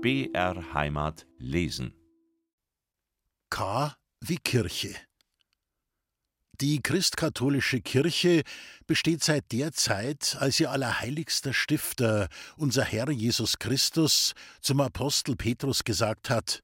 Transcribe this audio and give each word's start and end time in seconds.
BR 0.00 0.74
Heimat 0.74 1.26
lesen. 1.38 1.92
K 3.50 3.96
wie 4.20 4.36
Kirche. 4.36 4.94
Die 6.60 6.80
christkatholische 6.80 7.80
Kirche 7.80 8.44
besteht 8.86 9.24
seit 9.24 9.50
der 9.50 9.72
Zeit, 9.72 10.36
als 10.38 10.60
ihr 10.60 10.70
allerheiligster 10.70 11.52
Stifter, 11.52 12.28
unser 12.56 12.84
Herr 12.84 13.10
Jesus 13.10 13.58
Christus, 13.58 14.34
zum 14.60 14.80
Apostel 14.80 15.34
Petrus 15.34 15.82
gesagt 15.82 16.30
hat: 16.30 16.62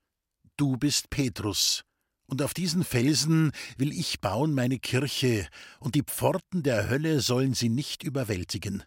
Du 0.56 0.76
bist 0.76 1.10
Petrus, 1.10 1.82
und 2.26 2.40
auf 2.40 2.54
diesen 2.54 2.84
Felsen 2.84 3.50
will 3.76 3.90
ich 3.90 4.20
bauen 4.20 4.54
meine 4.54 4.78
Kirche, 4.78 5.48
und 5.80 5.96
die 5.96 6.04
Pforten 6.04 6.62
der 6.62 6.88
Hölle 6.88 7.20
sollen 7.20 7.54
sie 7.54 7.68
nicht 7.68 8.04
überwältigen. 8.04 8.84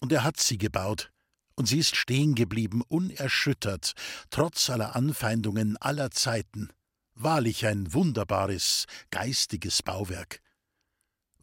Und 0.00 0.10
er 0.10 0.24
hat 0.24 0.40
sie 0.40 0.58
gebaut, 0.58 1.12
und 1.54 1.66
sie 1.66 1.78
ist 1.78 1.96
stehen 1.96 2.34
geblieben, 2.34 2.82
unerschüttert, 2.86 3.92
trotz 4.30 4.70
aller 4.70 4.96
Anfeindungen 4.96 5.76
aller 5.76 6.10
Zeiten. 6.10 6.68
Wahrlich 7.14 7.66
ein 7.66 7.92
wunderbares, 7.92 8.86
geistiges 9.10 9.82
Bauwerk. 9.82 10.40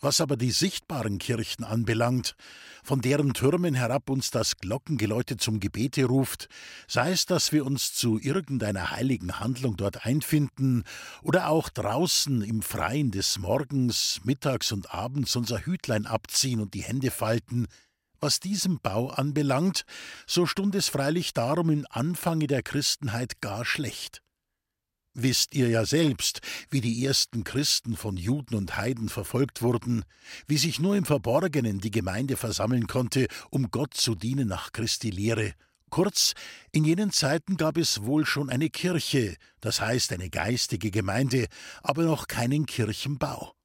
Was 0.02 0.22
aber 0.22 0.38
die 0.38 0.52
sichtbaren 0.52 1.18
Kirchen 1.18 1.66
anbelangt, 1.66 2.36
von 2.84 3.02
deren 3.02 3.34
Türmen 3.34 3.74
herab 3.74 4.10
uns 4.10 4.32
das 4.32 4.56
Glockengeläute 4.58 5.36
zum 5.36 5.60
Gebete 5.60 6.06
ruft, 6.06 6.48
sei 6.88 7.12
es, 7.12 7.26
dass 7.26 7.52
wir 7.52 7.66
uns 7.66 7.94
zu 7.94 8.18
irgendeiner 8.18 8.92
heiligen 8.92 9.42
Handlung 9.42 9.76
dort 9.76 10.06
einfinden 10.06 10.84
oder 11.22 11.50
auch 11.50 11.68
draußen 11.68 12.42
im 12.42 12.62
Freien 12.62 13.12
des 13.12 13.40
Morgens, 13.40 14.22
Mittags 14.24 14.72
und 14.72 14.94
Abends 14.94 15.36
unser 15.36 15.66
Hütlein 15.66 16.06
abziehen 16.06 16.62
und 16.62 16.74
die 16.74 16.84
Hände 16.84 17.12
falten, 17.12 17.68
was 18.20 18.40
diesem 18.40 18.80
Bau 18.80 19.10
anbelangt, 19.10 19.86
so 20.28 20.46
stund 20.46 20.76
es 20.76 20.90
freilich 20.90 21.34
darum 21.34 21.70
im 21.70 21.86
Anfange 21.90 22.48
der 22.48 22.64
Christenheit 22.64 23.42
gar 23.42 23.66
schlecht. 23.66 24.22
Wisst 25.14 25.56
ihr 25.56 25.70
ja 25.70 25.86
selbst, 25.86 26.42
wie 26.70 26.82
die 26.82 27.06
ersten 27.06 27.44
Christen 27.44 27.98
von 27.98 28.16
Juden 28.16 28.56
und 28.56 28.78
Heiden 28.78 29.10
verfolgt 29.10 29.62
wurden, 29.62 30.06
wie 30.48 30.58
sich 30.58 30.80
nur 30.80 30.96
im 30.96 31.04
Verborgenen 31.04 31.80
die 31.80 31.92
Gemeinde 31.92 32.38
versammeln 32.38 32.88
konnte, 32.88 33.28
um 33.50 33.72
Gott 33.72 33.96
zu 33.96 34.16
dienen 34.16 34.48
nach 34.48 34.72
Christi 34.72 35.10
Lehre. 35.10 35.54
Kurz, 35.90 36.36
in 36.72 36.86
jenen 36.86 37.12
Zeiten 37.12 37.58
gab 37.58 37.76
es 37.78 38.04
wohl 38.04 38.26
schon 38.26 38.50
eine 38.50 38.70
Kirche, 38.70 39.36
das 39.60 39.82
heißt 39.82 40.14
eine 40.14 40.30
geistige 40.30 40.92
Gemeinde, 40.92 41.48
aber 41.82 42.04
noch 42.04 42.28
keinen 42.28 42.68
Kirchenbau. 42.68 43.59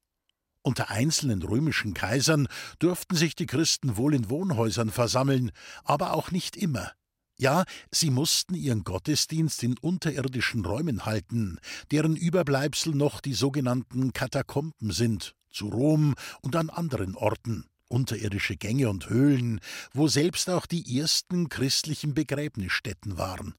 Unter 0.66 0.90
einzelnen 0.90 1.42
römischen 1.42 1.92
Kaisern 1.92 2.48
durften 2.78 3.16
sich 3.16 3.36
die 3.36 3.44
Christen 3.44 3.98
wohl 3.98 4.14
in 4.14 4.30
Wohnhäusern 4.30 4.90
versammeln, 4.90 5.52
aber 5.84 6.14
auch 6.14 6.30
nicht 6.30 6.56
immer. 6.56 6.92
Ja, 7.36 7.64
sie 7.90 8.08
mussten 8.08 8.54
ihren 8.54 8.82
Gottesdienst 8.82 9.62
in 9.62 9.76
unterirdischen 9.76 10.64
Räumen 10.64 11.04
halten, 11.04 11.58
deren 11.90 12.16
Überbleibsel 12.16 12.94
noch 12.94 13.20
die 13.20 13.34
sogenannten 13.34 14.14
Katakomben 14.14 14.90
sind, 14.90 15.34
zu 15.50 15.68
Rom 15.68 16.14
und 16.40 16.56
an 16.56 16.70
anderen 16.70 17.14
Orten, 17.14 17.66
unterirdische 17.88 18.56
Gänge 18.56 18.88
und 18.88 19.10
Höhlen, 19.10 19.60
wo 19.92 20.08
selbst 20.08 20.48
auch 20.48 20.64
die 20.64 20.98
ersten 20.98 21.50
christlichen 21.50 22.14
Begräbnisstätten 22.14 23.18
waren. 23.18 23.54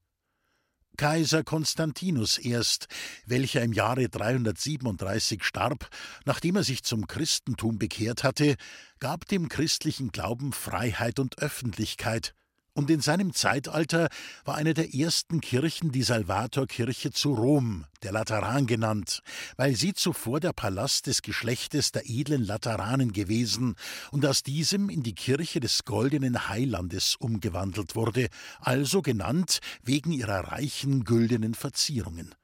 Kaiser 0.96 1.44
Konstantinus 1.44 2.38
erst, 2.38 2.88
welcher 3.26 3.62
im 3.62 3.74
Jahre 3.74 4.10
337 4.10 5.44
starb, 5.44 5.90
nachdem 6.26 6.56
er 6.56 6.64
sich 6.64 6.84
zum 6.84 7.08
Christentum 7.08 7.78
bekehrt 7.78 8.24
hatte, 8.24 8.56
gab 9.00 9.28
dem 9.28 9.50
christlichen 9.50 10.12
Glauben 10.12 10.54
Freiheit 10.54 11.20
und 11.20 11.40
Öffentlichkeit, 11.40 12.34
und 12.76 12.90
in 12.90 13.00
seinem 13.00 13.34
Zeitalter 13.34 14.10
war 14.44 14.56
eine 14.56 14.74
der 14.74 14.94
ersten 14.94 15.42
Kirchen 15.42 15.92
die 15.92 16.04
Salvatorkirche 16.04 17.12
zu 17.12 17.34
Rom, 17.34 17.86
der 18.04 18.12
Lateran 18.12 18.68
genannt, 18.68 19.22
weil 19.56 19.76
sie 19.76 19.94
zuvor 19.94 20.42
der 20.42 20.52
Palast 20.52 21.08
des 21.08 21.22
Geschlechtes 21.22 21.94
der 21.94 22.04
edlen 22.06 22.44
Lateranen 22.44 23.14
gewesen 23.14 23.76
und 24.12 24.26
aus 24.26 24.44
diesem 24.44 24.90
in 24.90 25.04
die 25.04 25.16
Kirche 25.16 25.62
des 25.62 25.86
goldenen 25.86 26.50
Heilandes 26.50 27.16
umgewandelt 27.16 27.96
wurde, 27.96 28.28
also 28.60 29.02
genannt 29.02 29.60
wegen 29.82 30.12
ihrer 30.12 30.52
reichen 30.52 31.06
güldenen 31.06 31.54
Verzierungen. 31.54 32.36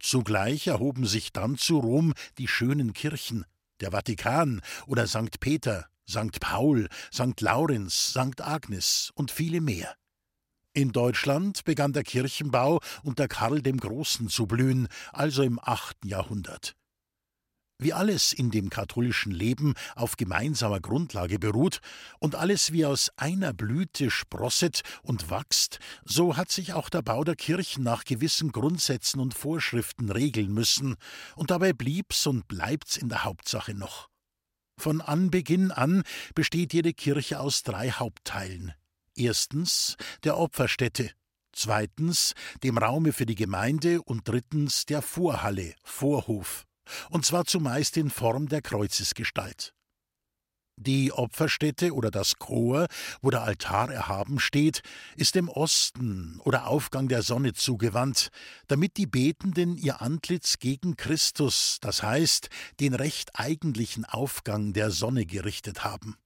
Zugleich 0.00 0.66
erhoben 0.66 1.06
sich 1.06 1.32
dann 1.32 1.56
zu 1.56 1.78
Rom 1.78 2.14
die 2.36 2.48
schönen 2.48 2.92
Kirchen, 2.92 3.44
der 3.80 3.92
Vatikan 3.92 4.60
oder 4.86 5.06
St. 5.06 5.38
Peter, 5.38 5.86
St. 6.08 6.40
Paul, 6.40 6.88
St. 7.12 7.40
Laurenz, 7.40 8.10
St. 8.10 8.40
Agnes 8.40 9.10
und 9.14 9.30
viele 9.30 9.60
mehr. 9.60 9.94
In 10.74 10.92
Deutschland 10.92 11.64
begann 11.64 11.92
der 11.92 12.02
Kirchenbau 12.02 12.80
unter 13.02 13.28
Karl 13.28 13.60
dem 13.60 13.78
Großen 13.78 14.28
zu 14.28 14.46
blühen, 14.46 14.88
also 15.12 15.42
im 15.42 15.60
achten 15.62 16.08
Jahrhundert. 16.08 16.74
Wie 17.78 17.92
alles 17.92 18.32
in 18.32 18.50
dem 18.52 18.70
katholischen 18.70 19.32
Leben 19.32 19.74
auf 19.96 20.16
gemeinsamer 20.16 20.80
Grundlage 20.80 21.40
beruht 21.40 21.80
und 22.20 22.36
alles 22.36 22.72
wie 22.72 22.86
aus 22.86 23.10
einer 23.16 23.52
Blüte 23.52 24.08
sprosset 24.10 24.82
und 25.02 25.30
wachst, 25.30 25.80
so 26.04 26.36
hat 26.36 26.50
sich 26.50 26.74
auch 26.74 26.88
der 26.88 27.02
Bau 27.02 27.24
der 27.24 27.34
Kirchen 27.34 27.82
nach 27.82 28.04
gewissen 28.04 28.52
Grundsätzen 28.52 29.18
und 29.18 29.34
Vorschriften 29.34 30.10
regeln 30.10 30.54
müssen, 30.54 30.94
und 31.34 31.50
dabei 31.50 31.72
blieb's 31.72 32.26
und 32.26 32.46
bleibt's 32.46 32.96
in 32.96 33.08
der 33.08 33.24
Hauptsache 33.24 33.74
noch. 33.74 34.11
Von 34.78 35.00
Anbeginn 35.00 35.70
an 35.70 36.02
besteht 36.34 36.72
jede 36.72 36.92
Kirche 36.92 37.40
aus 37.40 37.62
drei 37.62 37.90
Hauptteilen. 37.90 38.72
Erstens 39.14 39.96
der 40.24 40.38
Opferstätte, 40.38 41.10
zweitens 41.52 42.34
dem 42.62 42.78
Raume 42.78 43.12
für 43.12 43.26
die 43.26 43.34
Gemeinde 43.34 44.02
und 44.02 44.26
drittens 44.28 44.86
der 44.86 45.02
Vorhalle, 45.02 45.74
Vorhof, 45.84 46.64
und 47.10 47.24
zwar 47.24 47.44
zumeist 47.44 47.96
in 47.96 48.10
Form 48.10 48.48
der 48.48 48.62
Kreuzesgestalt. 48.62 49.74
Die 50.76 51.12
Opferstätte 51.12 51.94
oder 51.94 52.10
das 52.10 52.38
Chor, 52.38 52.86
wo 53.20 53.30
der 53.30 53.42
Altar 53.42 53.92
erhaben 53.92 54.40
steht, 54.40 54.82
ist 55.16 55.34
dem 55.34 55.48
Osten 55.48 56.40
oder 56.44 56.66
Aufgang 56.66 57.08
der 57.08 57.22
Sonne 57.22 57.52
zugewandt, 57.52 58.30
damit 58.68 58.96
die 58.96 59.06
Betenden 59.06 59.76
ihr 59.76 60.00
Antlitz 60.00 60.58
gegen 60.58 60.96
Christus, 60.96 61.78
das 61.80 62.02
heißt 62.02 62.48
den 62.80 62.94
recht 62.94 63.38
eigentlichen 63.38 64.04
Aufgang 64.04 64.72
der 64.72 64.90
Sonne 64.90 65.26
gerichtet 65.26 65.84
haben. 65.84 66.16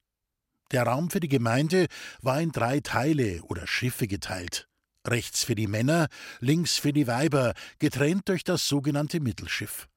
Der 0.73 0.85
Raum 0.85 1.11
für 1.11 1.21
die 1.21 1.29
Gemeinde 1.29 1.87
war 2.23 2.41
in 2.41 2.53
drei 2.53 2.81
Teile 2.81 3.43
oder 3.43 3.67
Schiffe 3.67 4.07
geteilt. 4.07 4.69
Rechts 5.07 5.45
für 5.45 5.55
die 5.55 5.69
Männer, 5.69 6.09
links 6.41 6.79
für 6.79 6.93
die 6.93 7.07
Weiber, 7.07 7.55
getrennt 7.79 8.29
durch 8.29 8.43
das 8.43 8.67
sogenannte 8.69 9.21
Mittelschiff. 9.21 9.89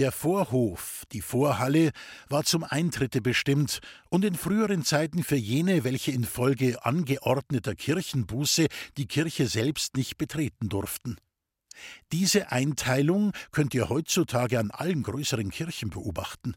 Der 0.00 0.12
Vorhof, 0.12 1.04
die 1.12 1.20
Vorhalle, 1.20 1.90
war 2.30 2.44
zum 2.44 2.64
Eintritte 2.64 3.20
bestimmt 3.20 3.80
und 4.08 4.24
in 4.24 4.34
früheren 4.34 4.82
Zeiten 4.82 5.22
für 5.22 5.36
jene, 5.36 5.84
welche 5.84 6.10
infolge 6.10 6.82
angeordneter 6.86 7.74
Kirchenbuße 7.74 8.68
die 8.96 9.04
Kirche 9.04 9.46
selbst 9.46 9.98
nicht 9.98 10.16
betreten 10.16 10.70
durften. 10.70 11.18
Diese 12.12 12.50
Einteilung 12.50 13.32
könnt 13.50 13.74
ihr 13.74 13.90
heutzutage 13.90 14.58
an 14.58 14.70
allen 14.70 15.02
größeren 15.02 15.50
Kirchen 15.50 15.90
beobachten. 15.90 16.54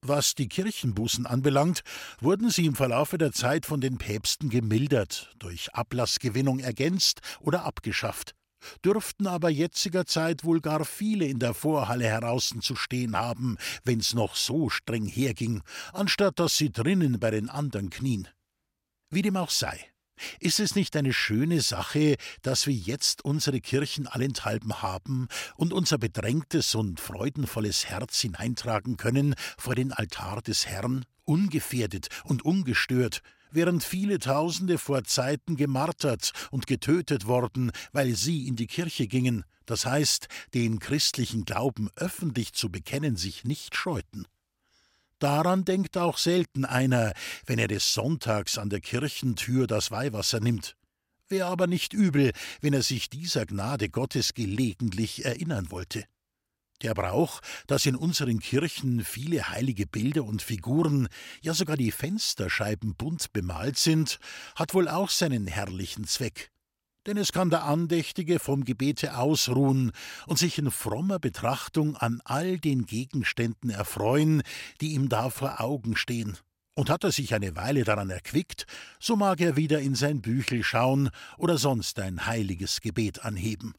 Was 0.00 0.36
die 0.36 0.48
Kirchenbußen 0.48 1.26
anbelangt, 1.26 1.82
wurden 2.20 2.50
sie 2.50 2.66
im 2.66 2.76
Verlaufe 2.76 3.18
der 3.18 3.32
Zeit 3.32 3.66
von 3.66 3.80
den 3.80 3.98
Päpsten 3.98 4.48
gemildert, 4.48 5.34
durch 5.40 5.74
Ablassgewinnung 5.74 6.60
ergänzt 6.60 7.20
oder 7.40 7.64
abgeschafft 7.64 8.36
dürften 8.84 9.26
aber 9.26 9.50
jetziger 9.50 10.06
Zeit 10.06 10.44
wohl 10.44 10.60
gar 10.60 10.84
viele 10.84 11.26
in 11.26 11.38
der 11.38 11.54
Vorhalle 11.54 12.06
heraußen 12.06 12.60
zu 12.60 12.76
stehen 12.76 13.16
haben, 13.16 13.56
wenn's 13.84 14.14
noch 14.14 14.36
so 14.36 14.68
streng 14.68 15.06
herging, 15.06 15.62
anstatt 15.92 16.38
dass 16.38 16.56
sie 16.56 16.70
drinnen 16.70 17.20
bei 17.20 17.30
den 17.30 17.48
anderen 17.48 17.90
knien. 17.90 18.28
Wie 19.10 19.22
dem 19.22 19.36
auch 19.36 19.50
sei. 19.50 19.78
Ist 20.38 20.60
es 20.60 20.76
nicht 20.76 20.96
eine 20.96 21.12
schöne 21.12 21.60
Sache, 21.60 22.16
dass 22.42 22.66
wir 22.66 22.74
jetzt 22.74 23.24
unsere 23.24 23.60
Kirchen 23.60 24.06
allenthalben 24.06 24.82
haben 24.82 25.28
und 25.56 25.72
unser 25.72 25.98
bedrängtes 25.98 26.74
und 26.74 27.00
freudenvolles 27.00 27.86
Herz 27.86 28.20
hineintragen 28.20 28.96
können 28.96 29.34
vor 29.58 29.74
den 29.74 29.92
Altar 29.92 30.40
des 30.42 30.66
Herrn, 30.66 31.04
ungefährdet 31.24 32.08
und 32.24 32.44
ungestört, 32.44 33.22
während 33.54 33.84
viele 33.84 34.18
Tausende 34.18 34.78
vor 34.78 35.04
Zeiten 35.04 35.56
gemartert 35.56 36.32
und 36.50 36.66
getötet 36.66 37.26
worden, 37.26 37.70
weil 37.92 38.14
sie 38.14 38.46
in 38.46 38.56
die 38.56 38.66
Kirche 38.66 39.06
gingen, 39.06 39.44
das 39.66 39.86
heißt, 39.86 40.28
den 40.52 40.78
christlichen 40.78 41.44
Glauben 41.44 41.88
öffentlich 41.96 42.52
zu 42.52 42.70
bekennen 42.70 43.16
sich 43.16 43.44
nicht 43.44 43.74
scheuten. 43.74 44.26
Daran 45.18 45.64
denkt 45.64 45.96
auch 45.96 46.18
selten 46.18 46.64
einer, 46.64 47.14
wenn 47.46 47.58
er 47.58 47.68
des 47.68 47.94
Sonntags 47.94 48.58
an 48.58 48.68
der 48.68 48.80
Kirchentür 48.80 49.66
das 49.66 49.90
Weihwasser 49.90 50.40
nimmt. 50.40 50.76
Wäre 51.28 51.46
aber 51.46 51.66
nicht 51.66 51.94
übel, 51.94 52.32
wenn 52.60 52.74
er 52.74 52.82
sich 52.82 53.08
dieser 53.08 53.46
Gnade 53.46 53.88
Gottes 53.88 54.34
gelegentlich 54.34 55.24
erinnern 55.24 55.70
wollte. 55.70 56.04
Der 56.82 56.94
Brauch, 56.94 57.40
dass 57.66 57.86
in 57.86 57.94
unseren 57.94 58.40
Kirchen 58.40 59.04
viele 59.04 59.48
heilige 59.48 59.86
Bilder 59.86 60.24
und 60.24 60.42
Figuren, 60.42 61.08
ja 61.40 61.54
sogar 61.54 61.76
die 61.76 61.92
Fensterscheiben 61.92 62.94
bunt 62.94 63.32
bemalt 63.32 63.78
sind, 63.78 64.18
hat 64.56 64.74
wohl 64.74 64.88
auch 64.88 65.10
seinen 65.10 65.46
herrlichen 65.46 66.06
Zweck. 66.06 66.50
denn 67.06 67.18
es 67.18 67.32
kann 67.32 67.50
der 67.50 67.64
Andächtige 67.64 68.38
vom 68.38 68.64
Gebete 68.64 69.18
ausruhen 69.18 69.92
und 70.26 70.38
sich 70.38 70.58
in 70.58 70.70
frommer 70.70 71.18
Betrachtung 71.18 71.96
an 71.96 72.22
all 72.24 72.58
den 72.58 72.86
Gegenständen 72.86 73.68
erfreuen, 73.68 74.42
die 74.80 74.94
ihm 74.94 75.10
da 75.10 75.28
vor 75.28 75.60
Augen 75.60 75.96
stehen. 75.96 76.38
Und 76.74 76.88
hat 76.88 77.04
er 77.04 77.12
sich 77.12 77.34
eine 77.34 77.54
Weile 77.56 77.84
daran 77.84 78.08
erquickt, 78.08 78.66
so 78.98 79.16
mag 79.16 79.40
er 79.42 79.56
wieder 79.56 79.80
in 79.80 79.94
sein 79.94 80.22
Büchel 80.22 80.64
schauen 80.64 81.10
oder 81.36 81.58
sonst 81.58 81.98
ein 82.00 82.24
heiliges 82.24 82.80
Gebet 82.80 83.22
anheben 83.22 83.74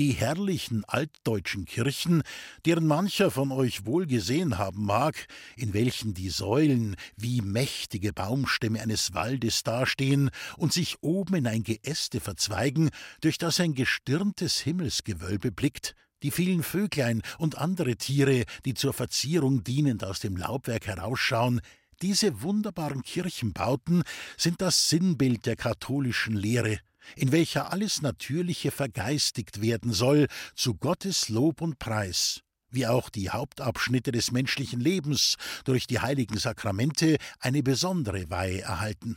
die 0.00 0.12
herrlichen 0.12 0.82
altdeutschen 0.86 1.66
Kirchen, 1.66 2.22
deren 2.64 2.86
mancher 2.86 3.30
von 3.30 3.52
euch 3.52 3.84
wohl 3.84 4.06
gesehen 4.06 4.56
haben 4.56 4.86
mag, 4.86 5.26
in 5.56 5.74
welchen 5.74 6.14
die 6.14 6.30
Säulen 6.30 6.96
wie 7.16 7.42
mächtige 7.42 8.14
Baumstämme 8.14 8.80
eines 8.80 9.12
Waldes 9.12 9.62
dastehen 9.62 10.30
und 10.56 10.72
sich 10.72 11.02
oben 11.02 11.34
in 11.34 11.46
ein 11.46 11.64
Geäste 11.64 12.20
verzweigen, 12.20 12.88
durch 13.20 13.36
das 13.36 13.60
ein 13.60 13.74
gestirntes 13.74 14.60
Himmelsgewölbe 14.60 15.52
blickt, 15.52 15.94
die 16.22 16.30
vielen 16.30 16.62
Vöglein 16.62 17.20
und 17.36 17.58
andere 17.58 17.96
Tiere, 17.96 18.44
die 18.64 18.72
zur 18.72 18.94
Verzierung 18.94 19.64
dienend 19.64 20.02
aus 20.02 20.20
dem 20.20 20.38
Laubwerk 20.38 20.86
herausschauen, 20.86 21.60
diese 22.00 22.40
wunderbaren 22.40 23.02
Kirchenbauten 23.02 24.02
sind 24.38 24.62
das 24.62 24.88
Sinnbild 24.88 25.44
der 25.44 25.56
katholischen 25.56 26.36
Lehre, 26.36 26.78
in 27.16 27.32
welcher 27.32 27.72
alles 27.72 28.02
Natürliche 28.02 28.70
vergeistigt 28.70 29.60
werden 29.60 29.92
soll, 29.92 30.26
zu 30.54 30.74
Gottes 30.74 31.28
Lob 31.28 31.60
und 31.60 31.78
Preis, 31.78 32.40
wie 32.70 32.86
auch 32.86 33.08
die 33.08 33.30
Hauptabschnitte 33.30 34.12
des 34.12 34.30
menschlichen 34.30 34.80
Lebens 34.80 35.36
durch 35.64 35.86
die 35.86 36.00
heiligen 36.00 36.38
Sakramente 36.38 37.16
eine 37.38 37.62
besondere 37.62 38.30
Weihe 38.30 38.62
erhalten. 38.62 39.16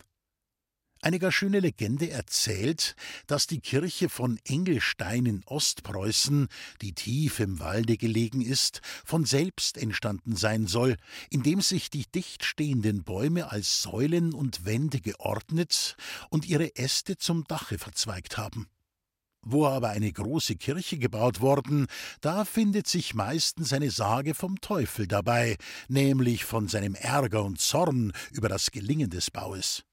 Eine 1.04 1.20
gar 1.20 1.34
schöne 1.34 1.60
Legende 1.60 2.12
erzählt, 2.12 2.96
dass 3.28 3.46
die 3.46 3.60
Kirche 3.60 4.08
von 4.08 4.40
Engelstein 4.46 5.26
in 5.26 5.44
Ostpreußen, 5.44 6.48
die 6.82 6.94
tief 6.94 7.42
im 7.42 7.60
Walde 7.60 7.98
gelegen 7.98 8.40
ist, 8.40 8.80
von 9.04 9.26
selbst 9.26 9.78
entstanden 9.78 10.38
sein 10.38 10.66
soll, 10.66 10.96
indem 11.30 11.60
sich 11.60 11.90
die 11.90 12.06
dicht 12.10 12.46
stehenden 12.46 13.04
Bäume 13.04 13.52
als 13.52 13.82
Säulen 13.82 14.34
und 14.34 14.64
Wände 14.64 15.02
geordnet 15.02 15.98
und 16.30 16.48
ihre 16.48 16.78
Äste 16.78 17.18
zum 17.18 17.44
Dache 17.50 17.78
verzweigt 17.78 18.38
haben. 18.38 18.70
Wo 19.42 19.68
aber 19.68 19.90
eine 19.90 20.10
große 20.10 20.56
Kirche 20.56 20.98
gebaut 20.98 21.42
worden, 21.42 21.88
da 22.22 22.46
findet 22.46 22.88
sich 22.88 23.14
meistens 23.14 23.74
eine 23.74 23.92
Sage 23.92 24.36
vom 24.36 24.62
Teufel 24.62 25.06
dabei, 25.10 25.58
nämlich 25.90 26.46
von 26.46 26.70
seinem 26.70 26.96
Ärger 26.96 27.44
und 27.44 27.60
Zorn 27.60 28.14
über 28.32 28.48
das 28.48 28.72
Gelingen 28.72 29.10
des 29.10 29.32
Baues. 29.32 29.84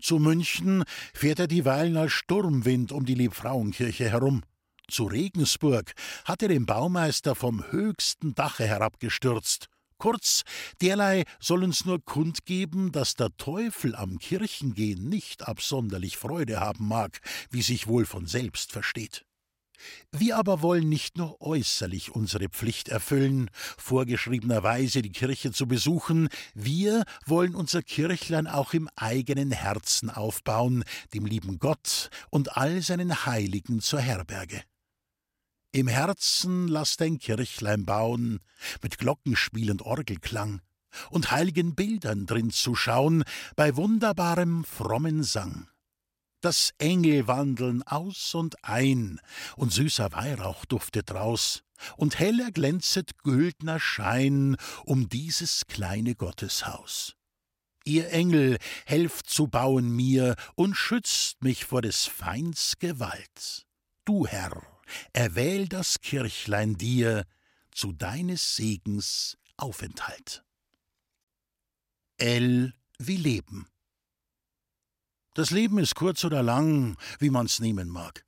Zu 0.00 0.18
München 0.18 0.84
fährt 1.14 1.38
er 1.38 1.46
dieweil 1.46 1.96
als 1.96 2.12
Sturmwind 2.12 2.92
um 2.92 3.04
die 3.04 3.14
Liebfrauenkirche 3.14 4.10
herum. 4.10 4.42
Zu 4.88 5.04
Regensburg 5.04 5.92
hat 6.24 6.42
er 6.42 6.48
den 6.48 6.66
Baumeister 6.66 7.34
vom 7.34 7.64
höchsten 7.70 8.34
Dache 8.34 8.66
herabgestürzt. 8.66 9.68
Kurz, 9.98 10.42
derlei 10.82 11.24
soll 11.40 11.64
uns 11.64 11.84
nur 11.84 12.04
kundgeben, 12.04 12.92
dass 12.92 13.14
der 13.14 13.34
Teufel 13.36 13.94
am 13.94 14.18
Kirchengehen 14.18 15.08
nicht 15.08 15.48
absonderlich 15.48 16.18
Freude 16.18 16.60
haben 16.60 16.88
mag, 16.88 17.20
wie 17.50 17.62
sich 17.62 17.86
wohl 17.86 18.04
von 18.04 18.26
selbst 18.26 18.72
versteht. 18.72 19.24
Wir 20.12 20.36
aber 20.36 20.62
wollen 20.62 20.88
nicht 20.88 21.16
nur 21.16 21.40
äußerlich 21.40 22.14
unsere 22.14 22.48
Pflicht 22.48 22.88
erfüllen, 22.88 23.50
vorgeschriebenerweise 23.76 25.02
die 25.02 25.12
Kirche 25.12 25.52
zu 25.52 25.66
besuchen, 25.66 26.28
wir 26.54 27.04
wollen 27.26 27.54
unser 27.54 27.82
Kirchlein 27.82 28.46
auch 28.46 28.74
im 28.74 28.88
eigenen 28.96 29.50
Herzen 29.50 30.10
aufbauen, 30.10 30.84
dem 31.12 31.26
lieben 31.26 31.58
Gott 31.58 32.10
und 32.30 32.56
all 32.56 32.82
seinen 32.82 33.26
Heiligen 33.26 33.80
zur 33.80 34.00
Herberge. 34.00 34.62
Im 35.72 35.88
Herzen 35.88 36.68
lass 36.68 36.96
dein 36.96 37.18
Kirchlein 37.18 37.84
bauen, 37.84 38.40
mit 38.82 38.98
Glockenspiel 38.98 39.72
und 39.72 39.82
Orgelklang, 39.82 40.60
und 41.10 41.32
heiligen 41.32 41.74
Bildern 41.74 42.26
drin 42.26 42.50
zu 42.50 42.76
schauen, 42.76 43.24
bei 43.56 43.74
wunderbarem 43.74 44.62
frommen 44.62 45.24
Sang 45.24 45.68
dass 46.44 46.74
Engel 46.78 47.26
wandeln 47.26 47.82
aus 47.84 48.34
und 48.34 48.62
ein, 48.64 49.20
und 49.56 49.72
süßer 49.72 50.12
Weihrauch 50.12 50.64
duftet 50.64 51.10
draus, 51.10 51.62
und 51.96 52.18
heller 52.18 52.50
glänzet 52.50 53.18
güldner 53.18 53.80
Schein 53.80 54.56
um 54.84 55.08
dieses 55.08 55.66
kleine 55.66 56.14
Gotteshaus. 56.14 57.16
Ihr 57.84 58.10
Engel, 58.10 58.58
helft 58.86 59.28
zu 59.28 59.46
bauen 59.46 59.90
mir 59.90 60.36
und 60.54 60.74
schützt 60.74 61.42
mich 61.42 61.64
vor 61.66 61.82
des 61.82 62.06
Feinds 62.06 62.78
Gewalt. 62.78 63.66
Du, 64.04 64.26
Herr, 64.26 64.62
erwähl 65.12 65.68
das 65.68 66.00
Kirchlein 66.00 66.76
dir 66.76 67.26
zu 67.70 67.92
deines 67.92 68.56
Segens 68.56 69.36
Aufenthalt. 69.56 70.44
L 72.16 72.72
wie 72.98 73.16
Leben. 73.16 73.68
Das 75.34 75.50
Leben 75.50 75.78
ist 75.78 75.96
kurz 75.96 76.24
oder 76.24 76.44
lang, 76.44 76.96
wie 77.18 77.30
man's 77.30 77.58
nehmen 77.58 77.88
mag. 77.88 78.24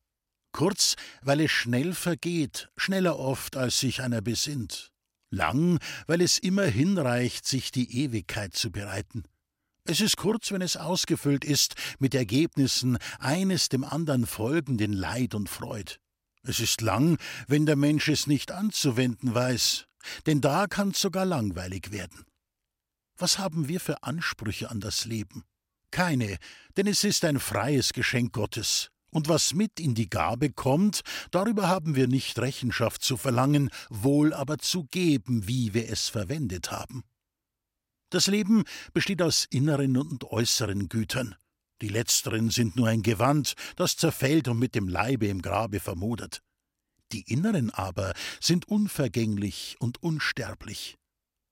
Kurz, 0.50 0.96
weil 1.22 1.40
es 1.40 1.52
schnell 1.52 1.94
vergeht, 1.94 2.68
schneller 2.76 3.18
oft, 3.18 3.56
als 3.56 3.78
sich 3.78 4.02
einer 4.02 4.20
besinnt. 4.20 4.90
Lang, 5.30 5.78
weil 6.08 6.20
es 6.20 6.38
immer 6.38 6.64
hinreicht, 6.64 7.46
sich 7.46 7.70
die 7.70 8.02
Ewigkeit 8.02 8.54
zu 8.54 8.72
bereiten. 8.72 9.22
Es 9.84 10.00
ist 10.00 10.16
kurz, 10.16 10.50
wenn 10.50 10.62
es 10.62 10.76
ausgefüllt 10.76 11.44
ist 11.44 11.76
mit 12.00 12.12
Ergebnissen, 12.12 12.98
eines 13.20 13.68
dem 13.68 13.84
andern 13.84 14.26
folgenden 14.26 14.92
Leid 14.92 15.36
und 15.36 15.48
Freud. 15.48 15.98
Es 16.42 16.58
ist 16.58 16.80
lang, 16.80 17.18
wenn 17.46 17.66
der 17.66 17.76
Mensch 17.76 18.08
es 18.08 18.26
nicht 18.26 18.50
anzuwenden 18.50 19.32
weiß, 19.32 19.86
denn 20.26 20.40
da 20.40 20.66
kann's 20.66 21.00
sogar 21.00 21.24
langweilig 21.24 21.92
werden. 21.92 22.24
Was 23.16 23.38
haben 23.38 23.68
wir 23.68 23.78
für 23.78 24.02
Ansprüche 24.02 24.70
an 24.70 24.80
das 24.80 25.04
Leben? 25.04 25.44
Keine, 25.90 26.38
denn 26.76 26.86
es 26.86 27.04
ist 27.04 27.24
ein 27.24 27.38
freies 27.38 27.92
Geschenk 27.92 28.32
Gottes. 28.32 28.90
Und 29.10 29.28
was 29.28 29.54
mit 29.54 29.80
in 29.80 29.94
die 29.94 30.10
Gabe 30.10 30.50
kommt, 30.50 31.00
darüber 31.30 31.68
haben 31.68 31.96
wir 31.96 32.06
nicht 32.06 32.38
Rechenschaft 32.38 33.02
zu 33.02 33.16
verlangen, 33.16 33.70
wohl 33.88 34.34
aber 34.34 34.58
zu 34.58 34.84
geben, 34.84 35.48
wie 35.48 35.72
wir 35.72 35.88
es 35.90 36.08
verwendet 36.08 36.70
haben. 36.70 37.02
Das 38.10 38.26
Leben 38.26 38.64
besteht 38.92 39.22
aus 39.22 39.46
inneren 39.48 39.96
und 39.96 40.24
äußeren 40.24 40.88
Gütern. 40.88 41.34
Die 41.82 41.88
letzteren 41.88 42.50
sind 42.50 42.76
nur 42.76 42.88
ein 42.88 43.02
Gewand, 43.02 43.54
das 43.76 43.96
zerfällt 43.96 44.48
und 44.48 44.58
mit 44.58 44.74
dem 44.74 44.88
Leibe 44.88 45.26
im 45.26 45.42
Grabe 45.42 45.80
vermodert. 45.80 46.42
Die 47.12 47.22
inneren 47.22 47.70
aber 47.70 48.14
sind 48.40 48.68
unvergänglich 48.68 49.76
und 49.78 50.02
unsterblich. 50.02 50.96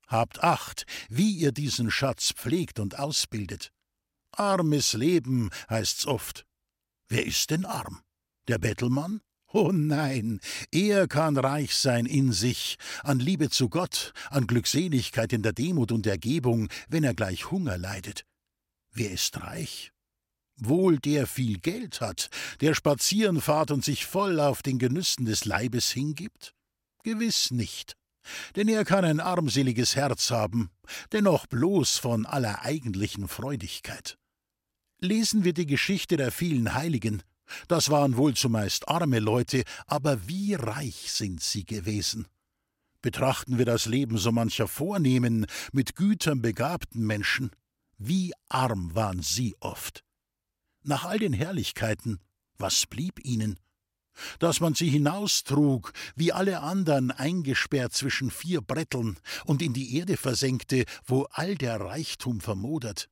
Habt 0.07 0.43
Acht, 0.43 0.87
wie 1.09 1.33
ihr 1.33 1.53
diesen 1.53 1.91
Schatz 1.91 2.33
pflegt 2.33 2.79
und 2.79 2.99
ausbildet. 2.99 3.73
Armes 4.39 4.95
Leben 4.95 5.51
heißt's 5.69 6.07
oft. 6.07 6.47
Wer 7.09 7.27
ist 7.27 7.51
denn 7.51 7.65
arm? 7.65 8.03
Der 8.49 8.59
Bettelmann? 8.59 9.21
Oh 9.53 9.71
nein, 9.73 10.41
er 10.73 11.07
kann 11.07 11.37
reich 11.37 11.77
sein 11.77 12.07
in 12.07 12.33
sich, 12.33 12.77
an 13.05 13.21
Liebe 13.21 13.51
zu 13.51 13.69
Gott, 13.69 14.13
an 14.31 14.49
Glückseligkeit 14.49 15.33
in 15.33 15.43
der 15.43 15.53
Demut 15.53 15.93
und 15.93 16.07
Ergebung, 16.07 16.69
wenn 16.89 17.05
er 17.05 17.15
gleich 17.15 17.51
Hunger 17.53 17.79
leidet. 17.79 18.25
Wer 18.93 19.13
ist 19.13 19.41
reich? 19.41 19.93
Wohl 20.57 20.99
der 20.99 21.29
viel 21.29 21.59
Geld 21.61 22.01
hat, 22.01 22.31
der 22.61 22.75
spazieren 22.75 23.41
fahrt 23.41 23.71
und 23.71 23.85
sich 23.85 24.07
voll 24.07 24.41
auf 24.41 24.63
den 24.63 24.79
Genüssen 24.79 25.25
des 25.25 25.45
Leibes 25.45 25.91
hingibt? 25.91 26.53
Gewiss 27.05 27.51
nicht 27.51 27.97
denn 28.57 28.69
er 28.69 28.85
kann 28.85 29.05
ein 29.05 29.21
armseliges 29.21 29.97
Herz 29.97 30.31
haben, 30.31 30.71
dennoch 31.13 31.47
bloß 31.47 31.99
von 31.99 32.27
aller 32.27 32.63
eigentlichen 32.63 33.29
Freudigkeit. 33.29 34.17
Lesen 35.01 35.45
wir 35.45 35.53
die 35.53 35.67
Geschichte 35.67 36.17
der 36.17 36.33
vielen 36.33 36.75
Heiligen. 36.75 37.23
Das 37.69 37.91
waren 37.91 38.17
wohl 38.17 38.35
zumeist 38.35 38.89
arme 38.89 39.19
Leute, 39.19 39.65
aber 39.87 40.29
wie 40.29 40.55
reich 40.55 41.13
sind 41.13 41.43
sie 41.43 41.65
gewesen. 41.65 42.27
Betrachten 43.03 43.59
wir 43.59 43.67
das 43.67 43.85
Leben 43.85 44.17
so 44.17 44.33
mancher 44.33 44.67
vornehmen, 44.67 45.47
mit 45.73 45.95
Gütern 45.95 46.41
begabten 46.41 47.07
Menschen, 47.07 47.51
wie 47.99 48.33
arm 48.49 48.95
waren 48.95 49.23
sie 49.23 49.55
oft. 49.61 50.05
Nach 50.83 51.05
all 51.05 51.19
den 51.19 51.35
Herrlichkeiten, 51.35 52.19
was 52.57 52.87
blieb 52.87 53.23
ihnen? 53.25 53.59
Dass 54.39 54.61
man 54.61 54.75
sie 54.75 54.89
hinaustrug, 54.89 55.93
wie 56.15 56.33
alle 56.33 56.61
andern 56.61 57.11
eingesperrt 57.11 57.93
zwischen 57.93 58.31
vier 58.31 58.61
Bretteln 58.61 59.19
und 59.45 59.61
in 59.61 59.73
die 59.73 59.99
Erde 59.99 60.17
versenkte, 60.17 60.85
wo 61.05 61.25
all 61.31 61.57
der 61.57 61.81
Reichtum 61.81 62.41
vermodert. 62.41 63.11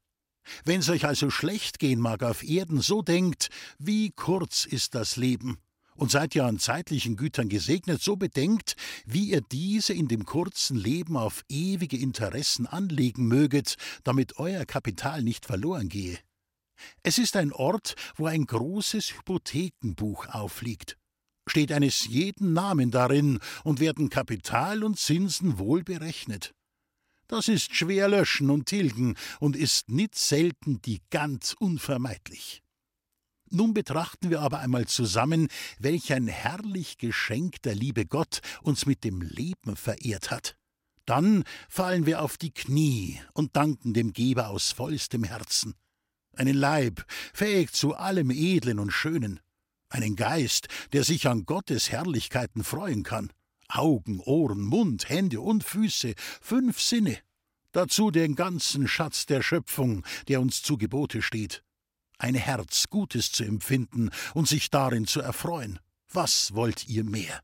Wenn's 0.65 0.89
euch 0.89 1.05
also 1.05 1.31
schlecht 1.31 1.79
gehen 1.79 2.01
mag 2.01 2.23
auf 2.23 2.43
Erden, 2.43 2.81
so 2.81 3.03
denkt, 3.03 3.49
wie 3.79 4.11
kurz 4.11 4.65
ist 4.65 4.95
das 4.95 5.17
Leben. 5.17 5.59
Und 5.95 6.11
seid 6.11 6.35
ihr 6.35 6.47
an 6.47 6.59
zeitlichen 6.59 7.17
Gütern 7.17 7.49
gesegnet, 7.49 8.03
so 8.03 8.17
bedenkt, 8.17 8.77
wie 9.05 9.31
ihr 9.31 9.43
diese 9.43 9.93
in 9.93 10.09
dem 10.09 10.25
kurzen 10.25 10.77
Leben 10.77 11.17
auf 11.17 11.45
ewige 11.49 11.99
Interessen 11.99 12.67
anlegen 12.67 13.27
möget, 13.27 13.77
damit 14.03 14.39
euer 14.39 14.65
Kapital 14.65 15.23
nicht 15.23 15.45
verloren 15.45 15.89
gehe. 15.89 16.19
Es 17.03 17.19
ist 17.19 17.37
ein 17.37 17.53
Ort, 17.53 17.95
wo 18.17 18.27
ein 18.27 18.47
großes 18.47 19.19
Hypothekenbuch 19.19 20.27
aufliegt. 20.29 20.97
Steht 21.47 21.73
eines 21.73 22.07
jeden 22.07 22.53
Namen 22.53 22.91
darin 22.91 23.39
und 23.65 23.81
werden 23.81 24.09
Kapital 24.09 24.85
und 24.85 24.99
Zinsen 24.99 25.59
wohl 25.59 25.83
berechnet. 25.83 26.55
Das 27.33 27.49
ist 27.49 27.75
schwer 27.75 28.09
löschen 28.09 28.51
und 28.51 28.67
tilgen 28.67 29.17
und 29.41 29.57
ist 29.57 29.89
nicht 29.89 30.17
selten 30.17 30.83
die 30.83 31.01
ganz 31.09 31.57
unvermeidlich. 31.59 32.63
Nun 33.49 33.73
betrachten 33.73 34.29
wir 34.29 34.43
aber 34.43 34.59
einmal 34.59 34.87
zusammen, 34.87 35.49
welch 35.79 36.13
ein 36.13 36.27
herrlich 36.27 36.99
Geschenk 36.99 37.63
der 37.63 37.75
liebe 37.75 38.05
Gott 38.05 38.43
uns 38.61 38.85
mit 38.85 39.03
dem 39.03 39.23
Leben 39.23 39.77
verehrt 39.77 40.31
hat. 40.31 40.59
Dann 41.07 41.45
fallen 41.71 42.05
wir 42.05 42.21
auf 42.21 42.37
die 42.37 42.53
Knie 42.53 43.19
und 43.33 43.57
danken 43.57 43.95
dem 43.95 44.13
Geber 44.13 44.51
aus 44.51 44.71
vollstem 44.71 45.25
Herzen. 45.25 45.73
Einen 46.37 46.57
Leib, 46.57 47.03
fähig 47.33 47.73
zu 47.73 47.95
allem 47.95 48.31
Edlen 48.31 48.79
und 48.79 48.91
Schönen. 48.91 49.41
Einen 49.89 50.17
Geist, 50.17 50.69
der 50.93 51.03
sich 51.03 51.27
an 51.29 51.47
Gottes 51.47 51.91
Herrlichkeiten 51.91 52.63
freuen 52.63 53.05
kann. 53.05 53.33
Augen, 53.75 54.21
Ohren, 54.21 54.63
Mund, 54.63 55.09
Hände 55.09 55.41
und 55.41 55.65
Füße, 55.65 56.15
fünf 56.41 56.81
Sinne. 56.81 57.19
Dazu 57.73 58.11
den 58.11 58.35
ganzen 58.35 58.87
Schatz 58.87 59.27
der 59.27 59.43
Schöpfung, 59.43 60.05
der 60.29 60.41
uns 60.41 60.63
zu 60.63 60.77
Gebote 60.77 61.23
steht. 61.23 61.65
Ein 62.19 62.35
Herz, 62.35 62.85
Gutes 62.91 63.33
zu 63.33 63.45
empfinden 63.45 64.11
und 64.35 64.47
sich 64.47 64.71
darin 64.71 65.07
zu 65.07 65.21
erfreuen. 65.21 65.79
Was 66.13 66.55
wollt 66.55 66.87
ihr 66.89 67.05
mehr? 67.05 67.41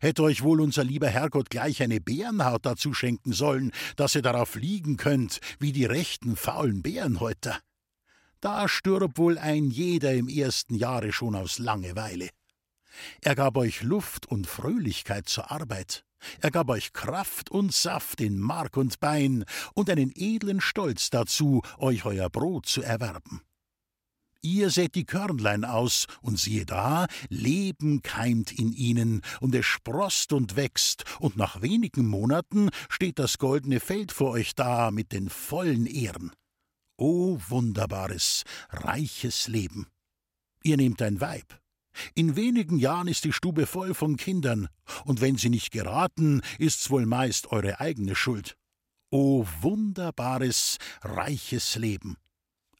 Hätte 0.00 0.22
euch 0.22 0.42
wohl 0.42 0.60
unser 0.60 0.84
lieber 0.84 1.08
Herrgott 1.08 1.50
gleich 1.50 1.82
eine 1.82 2.00
Bärenhaut 2.00 2.66
dazu 2.66 2.94
schenken 2.94 3.32
sollen, 3.32 3.72
dass 3.96 4.14
ihr 4.14 4.22
darauf 4.22 4.54
liegen 4.56 4.96
könnt, 4.96 5.40
wie 5.58 5.72
die 5.72 5.84
rechten 5.84 6.36
faulen 6.36 6.82
Bärenhäuter. 6.82 7.58
Da 8.40 8.68
stirbt 8.68 9.18
wohl 9.18 9.38
ein 9.38 9.70
jeder 9.70 10.12
im 10.14 10.28
ersten 10.28 10.74
Jahre 10.74 11.12
schon 11.12 11.36
aus 11.36 11.58
Langeweile. 11.58 12.28
Er 13.20 13.34
gab 13.34 13.56
euch 13.56 13.82
Luft 13.82 14.26
und 14.26 14.46
Fröhlichkeit 14.46 15.28
zur 15.28 15.50
Arbeit. 15.50 16.04
Er 16.40 16.50
gab 16.50 16.68
euch 16.70 16.92
Kraft 16.92 17.50
und 17.50 17.72
Saft 17.72 18.20
in 18.20 18.38
Mark 18.38 18.76
und 18.76 19.00
Bein 19.00 19.44
und 19.74 19.90
einen 19.90 20.12
edlen 20.14 20.60
Stolz 20.60 21.10
dazu, 21.10 21.62
euch 21.78 22.04
euer 22.04 22.30
Brot 22.30 22.66
zu 22.66 22.82
erwerben. 22.82 23.42
Ihr 24.44 24.70
sät 24.70 24.96
die 24.96 25.04
Körnlein 25.04 25.64
aus, 25.64 26.06
und 26.20 26.36
siehe 26.36 26.66
da, 26.66 27.06
Leben 27.28 28.02
keimt 28.02 28.50
in 28.50 28.72
ihnen, 28.72 29.22
und 29.40 29.54
es 29.54 29.66
sproßt 29.66 30.32
und 30.32 30.56
wächst, 30.56 31.04
und 31.20 31.36
nach 31.36 31.62
wenigen 31.62 32.08
Monaten 32.08 32.70
steht 32.88 33.20
das 33.20 33.38
goldene 33.38 33.78
Feld 33.78 34.10
vor 34.10 34.30
euch 34.30 34.56
da 34.56 34.90
mit 34.90 35.12
den 35.12 35.30
vollen 35.30 35.86
Ehren. 35.86 36.32
O 36.96 37.38
wunderbares, 37.48 38.42
reiches 38.70 39.46
Leben! 39.46 39.86
Ihr 40.64 40.76
nehmt 40.76 41.00
ein 41.02 41.20
Weib. 41.20 41.61
In 42.14 42.36
wenigen 42.36 42.78
Jahren 42.78 43.08
ist 43.08 43.24
die 43.24 43.32
Stube 43.32 43.66
voll 43.66 43.94
von 43.94 44.16
Kindern, 44.16 44.68
und 45.04 45.20
wenn 45.20 45.36
sie 45.36 45.50
nicht 45.50 45.70
geraten, 45.70 46.42
ist's 46.58 46.90
wohl 46.90 47.06
meist 47.06 47.52
eure 47.52 47.80
eigene 47.80 48.14
Schuld. 48.14 48.56
O 49.10 49.46
wunderbares, 49.60 50.78
reiches 51.02 51.76
Leben! 51.76 52.16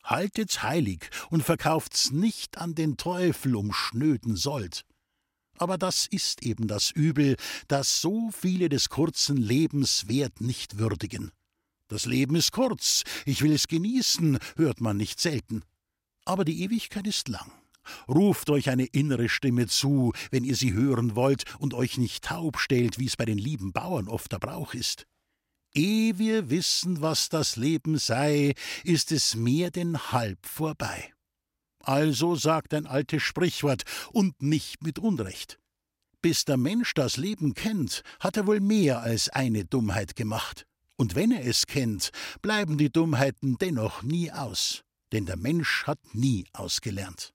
haltet's 0.05 0.63
heilig 0.63 1.11
und 1.31 1.43
verkauft's 1.43 2.11
nicht 2.11 2.59
an 2.59 2.75
den 2.75 2.97
Teufel 2.97 3.57
um 3.57 3.73
schnöden 3.73 4.37
Sold. 4.37 4.85
Aber 5.59 5.79
das 5.79 6.07
ist 6.07 6.43
eben 6.43 6.67
das 6.67 6.91
Übel, 6.91 7.37
dass 7.69 8.01
so 8.01 8.31
viele 8.31 8.69
des 8.69 8.89
kurzen 8.89 9.37
Lebens 9.37 10.09
Wert 10.09 10.41
nicht 10.41 10.79
würdigen. 10.79 11.31
Das 11.89 12.07
Leben 12.07 12.37
ist 12.37 12.53
kurz, 12.53 13.05
ich 13.27 13.43
will 13.43 13.53
es 13.53 13.69
genießen, 13.69 14.39
hört 14.57 14.81
man 14.81 14.97
nicht 14.97 15.21
selten. 15.21 15.63
Aber 16.25 16.45
die 16.45 16.63
Ewigkeit 16.63 17.07
ist 17.07 17.29
lang. 17.29 17.51
Ruft 18.09 18.51
euch 18.51 18.71
eine 18.71 18.87
innere 18.87 19.29
Stimme 19.29 19.67
zu, 19.67 20.13
wenn 20.31 20.45
ihr 20.45 20.57
sie 20.57 20.73
hören 20.73 21.15
wollt 21.17 21.45
und 21.59 21.75
euch 21.75 21.99
nicht 21.99 22.25
taub 22.25 22.59
stellt, 22.59 22.99
wie 22.99 23.07
es 23.07 23.17
bei 23.17 23.25
den 23.25 23.39
lieben 23.39 23.73
Bauern 23.73 24.09
oft 24.09 24.33
der 24.33 24.39
Brauch 24.39 24.75
ist. 24.75 25.07
Ehe 25.75 26.19
wir 26.19 26.51
wissen, 26.51 27.01
was 27.01 27.29
das 27.29 27.57
Leben 27.57 27.97
sei, 27.97 28.55
ist 28.85 29.11
es 29.11 29.35
mehr 29.35 29.71
denn 29.71 29.99
halb 30.13 30.45
vorbei. 30.47 31.13
Also 31.81 32.37
sagt 32.37 32.75
ein 32.75 32.87
altes 32.87 33.23
Sprichwort, 33.23 33.83
und 34.13 34.43
nicht 34.43 34.83
mit 34.83 34.99
Unrecht. 34.99 35.59
Bis 36.21 36.45
der 36.45 36.57
Mensch 36.57 36.95
das 36.95 37.17
Leben 37.17 37.55
kennt, 37.55 38.03
hat 38.21 38.37
er 38.37 38.47
wohl 38.47 38.61
mehr 38.61 39.01
als 39.01 39.29
eine 39.31 39.65
Dummheit 39.65 40.15
gemacht. 40.15 40.67
Und 40.97 41.17
wenn 41.17 41.33
er 41.33 41.45
es 41.45 41.67
kennt, 41.67 42.11
bleiben 42.43 42.79
die 42.79 42.93
Dummheiten 42.93 43.57
dennoch 43.59 44.03
nie 44.03 44.31
aus, 44.31 44.85
denn 45.11 45.27
der 45.27 45.37
Mensch 45.37 45.85
hat 45.85 45.99
nie 46.13 46.45
ausgelernt. 46.53 47.35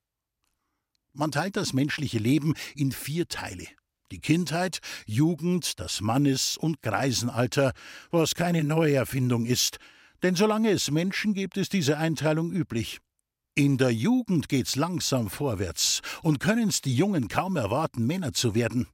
Man 1.17 1.31
teilt 1.31 1.55
das 1.55 1.73
menschliche 1.73 2.19
Leben 2.19 2.53
in 2.75 2.91
vier 2.91 3.27
Teile. 3.27 3.65
Die 4.11 4.19
Kindheit, 4.19 4.81
Jugend, 5.07 5.79
das 5.79 5.99
Mannes- 5.99 6.57
und 6.57 6.83
Greisenalter, 6.83 7.73
was 8.11 8.35
keine 8.35 8.63
neue 8.63 8.93
Erfindung 8.93 9.47
ist, 9.47 9.79
denn 10.21 10.35
solange 10.35 10.69
es 10.69 10.91
Menschen 10.91 11.33
gibt, 11.33 11.57
ist 11.57 11.73
diese 11.73 11.97
Einteilung 11.97 12.51
üblich. 12.51 12.99
In 13.55 13.79
der 13.79 13.89
Jugend 13.89 14.47
geht's 14.47 14.75
langsam 14.75 15.31
vorwärts 15.31 16.01
und 16.21 16.39
können's 16.39 16.81
die 16.81 16.95
Jungen 16.95 17.29
kaum 17.29 17.55
erwarten, 17.55 18.05
Männer 18.05 18.33
zu 18.33 18.53
werden. 18.53 18.87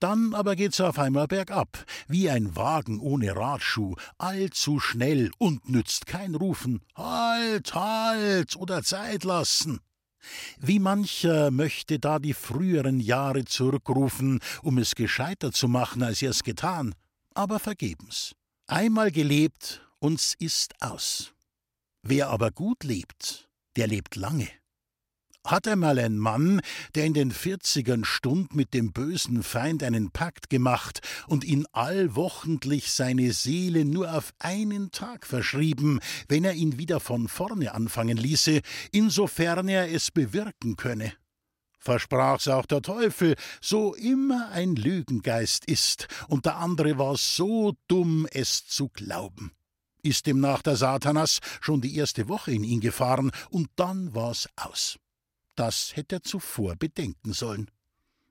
Dann 0.00 0.32
aber 0.32 0.56
geht's 0.56 0.80
auf 0.80 0.98
einmal 0.98 1.26
bergab, 1.26 1.84
wie 2.06 2.30
ein 2.30 2.56
Wagen 2.56 2.98
ohne 2.98 3.36
Radschuh, 3.36 3.94
allzu 4.16 4.80
schnell 4.80 5.30
und 5.36 5.68
nützt 5.68 6.06
kein 6.06 6.34
Rufen. 6.34 6.80
Halt, 6.96 7.74
halt 7.74 8.56
oder 8.56 8.82
Zeit 8.82 9.24
lassen. 9.24 9.80
Wie 10.58 10.78
mancher 10.78 11.50
möchte 11.50 11.98
da 11.98 12.18
die 12.18 12.34
früheren 12.34 13.00
Jahre 13.00 13.44
zurückrufen, 13.44 14.40
um 14.62 14.78
es 14.78 14.94
gescheiter 14.94 15.52
zu 15.52 15.68
machen, 15.68 16.02
als 16.02 16.22
er 16.22 16.30
es 16.30 16.42
getan, 16.42 16.94
aber 17.34 17.58
vergebens. 17.58 18.34
Einmal 18.66 19.10
gelebt, 19.10 19.86
uns 19.98 20.34
ist 20.38 20.74
aus. 20.82 21.32
Wer 22.02 22.28
aber 22.28 22.50
gut 22.50 22.84
lebt, 22.84 23.48
der 23.76 23.86
lebt 23.86 24.16
lange 24.16 24.48
hat 25.50 25.66
einmal 25.66 25.98
ein 25.98 26.18
Mann, 26.18 26.60
der 26.94 27.06
in 27.06 27.14
den 27.14 27.30
vierzigern 27.30 28.04
Stund 28.04 28.54
mit 28.54 28.74
dem 28.74 28.92
bösen 28.92 29.42
Feind 29.42 29.82
einen 29.82 30.10
Pakt 30.10 30.50
gemacht 30.50 31.00
und 31.26 31.44
ihn 31.44 31.66
allwochentlich 31.72 32.92
seine 32.92 33.32
Seele 33.32 33.84
nur 33.84 34.14
auf 34.14 34.32
einen 34.38 34.90
Tag 34.90 35.26
verschrieben, 35.26 36.00
wenn 36.28 36.44
er 36.44 36.54
ihn 36.54 36.78
wieder 36.78 37.00
von 37.00 37.28
vorne 37.28 37.74
anfangen 37.74 38.16
ließe, 38.16 38.60
insofern 38.92 39.68
er 39.68 39.90
es 39.92 40.10
bewirken 40.10 40.76
könne. 40.76 41.12
Versprach's 41.78 42.48
auch 42.48 42.66
der 42.66 42.82
Teufel, 42.82 43.34
so 43.62 43.94
immer 43.94 44.50
ein 44.50 44.76
Lügengeist 44.76 45.64
ist, 45.64 46.08
und 46.28 46.44
der 46.44 46.56
andere 46.56 46.98
war 46.98 47.16
so 47.16 47.74
dumm, 47.86 48.26
es 48.30 48.66
zu 48.66 48.88
glauben. 48.88 49.52
Ist 50.02 50.26
demnach 50.26 50.62
der 50.62 50.76
Satanas 50.76 51.38
schon 51.60 51.80
die 51.80 51.96
erste 51.96 52.28
Woche 52.28 52.52
in 52.52 52.64
ihn 52.64 52.80
gefahren, 52.80 53.30
und 53.48 53.70
dann 53.76 54.14
war's 54.14 54.48
aus. 54.56 54.98
Das 55.58 55.96
hätte 55.96 56.16
er 56.16 56.22
zuvor 56.22 56.76
bedenken 56.76 57.32
sollen. 57.32 57.68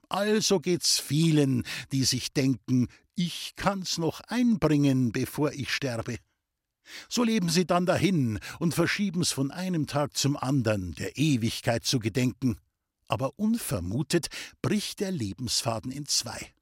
Also 0.07 0.61
geht's 0.61 0.97
vielen, 0.97 1.65
die 1.91 2.05
sich 2.05 2.31
denken, 2.31 2.87
ich 3.15 3.51
kann's 3.57 3.97
noch 3.97 4.21
einbringen, 4.21 5.11
bevor 5.11 5.51
ich 5.51 5.73
sterbe. 5.73 6.19
So 7.09 7.25
leben 7.25 7.49
sie 7.49 7.65
dann 7.65 7.85
dahin 7.85 8.39
und 8.59 8.73
verschieben's 8.73 9.33
von 9.33 9.51
einem 9.51 9.87
Tag 9.87 10.15
zum 10.15 10.37
andern, 10.37 10.93
der 10.93 11.17
Ewigkeit 11.17 11.83
zu 11.83 11.99
gedenken. 11.99 12.59
Aber 13.09 13.37
unvermutet 13.37 14.27
bricht 14.61 15.01
der 15.01 15.11
Lebensfaden 15.11 15.91
in 15.91 16.05
zwei. 16.05 16.53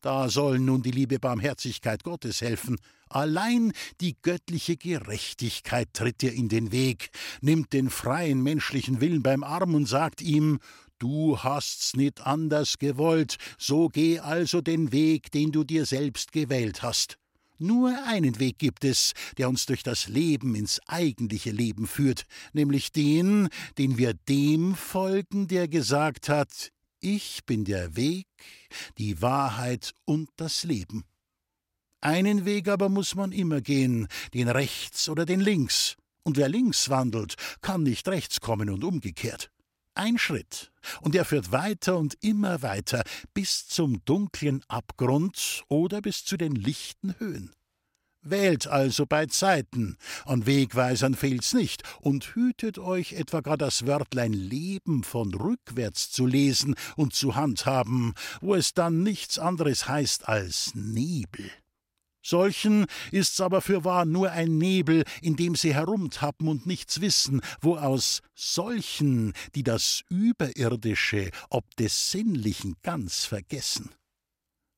Da 0.00 0.28
soll 0.28 0.60
nun 0.60 0.82
die 0.82 0.92
liebe 0.92 1.18
Barmherzigkeit 1.18 2.04
Gottes 2.04 2.40
helfen. 2.40 2.78
Allein 3.08 3.72
die 4.00 4.16
göttliche 4.22 4.76
Gerechtigkeit 4.76 5.88
tritt 5.92 6.22
dir 6.22 6.32
in 6.32 6.48
den 6.48 6.70
Weg, 6.70 7.10
nimmt 7.40 7.72
den 7.72 7.90
freien 7.90 8.42
menschlichen 8.42 9.00
Willen 9.00 9.22
beim 9.22 9.42
Arm 9.42 9.74
und 9.74 9.86
sagt 9.86 10.22
ihm, 10.22 10.60
Du 11.00 11.38
hast's 11.38 11.94
nicht 11.94 12.26
anders 12.26 12.78
gewollt, 12.78 13.38
so 13.56 13.88
geh 13.88 14.18
also 14.18 14.60
den 14.60 14.90
Weg, 14.90 15.30
den 15.30 15.52
du 15.52 15.62
dir 15.62 15.86
selbst 15.86 16.32
gewählt 16.32 16.82
hast. 16.82 17.18
Nur 17.58 18.04
einen 18.06 18.38
Weg 18.38 18.58
gibt 18.58 18.84
es, 18.84 19.14
der 19.36 19.48
uns 19.48 19.66
durch 19.66 19.82
das 19.82 20.08
Leben 20.08 20.54
ins 20.54 20.80
eigentliche 20.86 21.50
Leben 21.50 21.88
führt, 21.88 22.24
nämlich 22.52 22.92
den, 22.92 23.48
den 23.78 23.98
wir 23.98 24.14
dem 24.14 24.76
folgen, 24.76 25.48
der 25.48 25.66
gesagt 25.66 26.28
hat, 26.28 26.72
ich 27.00 27.44
bin 27.46 27.64
der 27.64 27.96
Weg, 27.96 28.26
die 28.98 29.22
Wahrheit 29.22 29.94
und 30.04 30.28
das 30.36 30.64
Leben. 30.64 31.04
Einen 32.00 32.44
Weg 32.44 32.68
aber 32.68 32.88
muss 32.88 33.14
man 33.14 33.32
immer 33.32 33.60
gehen, 33.60 34.06
den 34.34 34.48
rechts 34.48 35.08
oder 35.08 35.26
den 35.26 35.40
links, 35.40 35.96
und 36.22 36.36
wer 36.36 36.48
links 36.48 36.88
wandelt, 36.88 37.34
kann 37.60 37.82
nicht 37.82 38.06
rechts 38.08 38.40
kommen 38.40 38.70
und 38.70 38.84
umgekehrt. 38.84 39.50
Ein 39.94 40.16
Schritt, 40.16 40.70
und 41.00 41.16
er 41.16 41.24
führt 41.24 41.50
weiter 41.50 41.98
und 41.98 42.16
immer 42.20 42.62
weiter 42.62 43.02
bis 43.34 43.66
zum 43.66 44.04
dunklen 44.04 44.62
Abgrund 44.68 45.64
oder 45.68 46.00
bis 46.00 46.24
zu 46.24 46.36
den 46.36 46.54
lichten 46.54 47.18
Höhen. 47.18 47.52
Wählt 48.20 48.66
also 48.66 49.06
bei 49.06 49.26
Zeiten, 49.26 49.96
an 50.24 50.44
Wegweisern 50.44 51.14
fehlt's 51.14 51.54
nicht, 51.54 51.82
und 52.00 52.34
hütet 52.34 52.78
euch 52.78 53.12
etwa 53.12 53.40
gar 53.40 53.56
das 53.56 53.86
Wörtlein 53.86 54.32
Leben 54.32 55.04
von 55.04 55.32
rückwärts 55.32 56.10
zu 56.10 56.26
lesen 56.26 56.74
und 56.96 57.14
zu 57.14 57.36
handhaben, 57.36 58.14
wo 58.40 58.54
es 58.54 58.74
dann 58.74 59.02
nichts 59.02 59.38
anderes 59.38 59.88
heißt 59.88 60.28
als 60.28 60.72
Nebel. 60.74 61.50
Solchen 62.20 62.86
ist's 63.12 63.40
aber 63.40 63.60
fürwahr 63.60 64.04
nur 64.04 64.30
ein 64.32 64.58
Nebel, 64.58 65.04
in 65.22 65.36
dem 65.36 65.54
sie 65.54 65.72
herumtappen 65.72 66.48
und 66.48 66.66
nichts 66.66 67.00
wissen, 67.00 67.40
wo 67.60 67.76
aus 67.76 68.20
solchen, 68.34 69.32
die 69.54 69.62
das 69.62 70.02
Überirdische 70.10 71.30
ob 71.48 71.74
des 71.76 72.10
Sinnlichen 72.10 72.76
ganz 72.82 73.24
vergessen. 73.24 73.90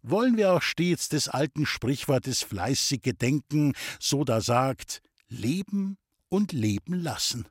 Wollen 0.02 0.36
wir 0.36 0.52
auch 0.52 0.62
stets 0.62 1.08
des 1.08 1.28
alten 1.28 1.66
Sprichwortes 1.66 2.42
fleißig 2.42 3.02
gedenken, 3.02 3.74
so 3.98 4.24
da 4.24 4.40
sagt, 4.40 5.02
leben 5.28 5.98
und 6.28 6.52
leben 6.52 6.94
lassen. 6.94 7.46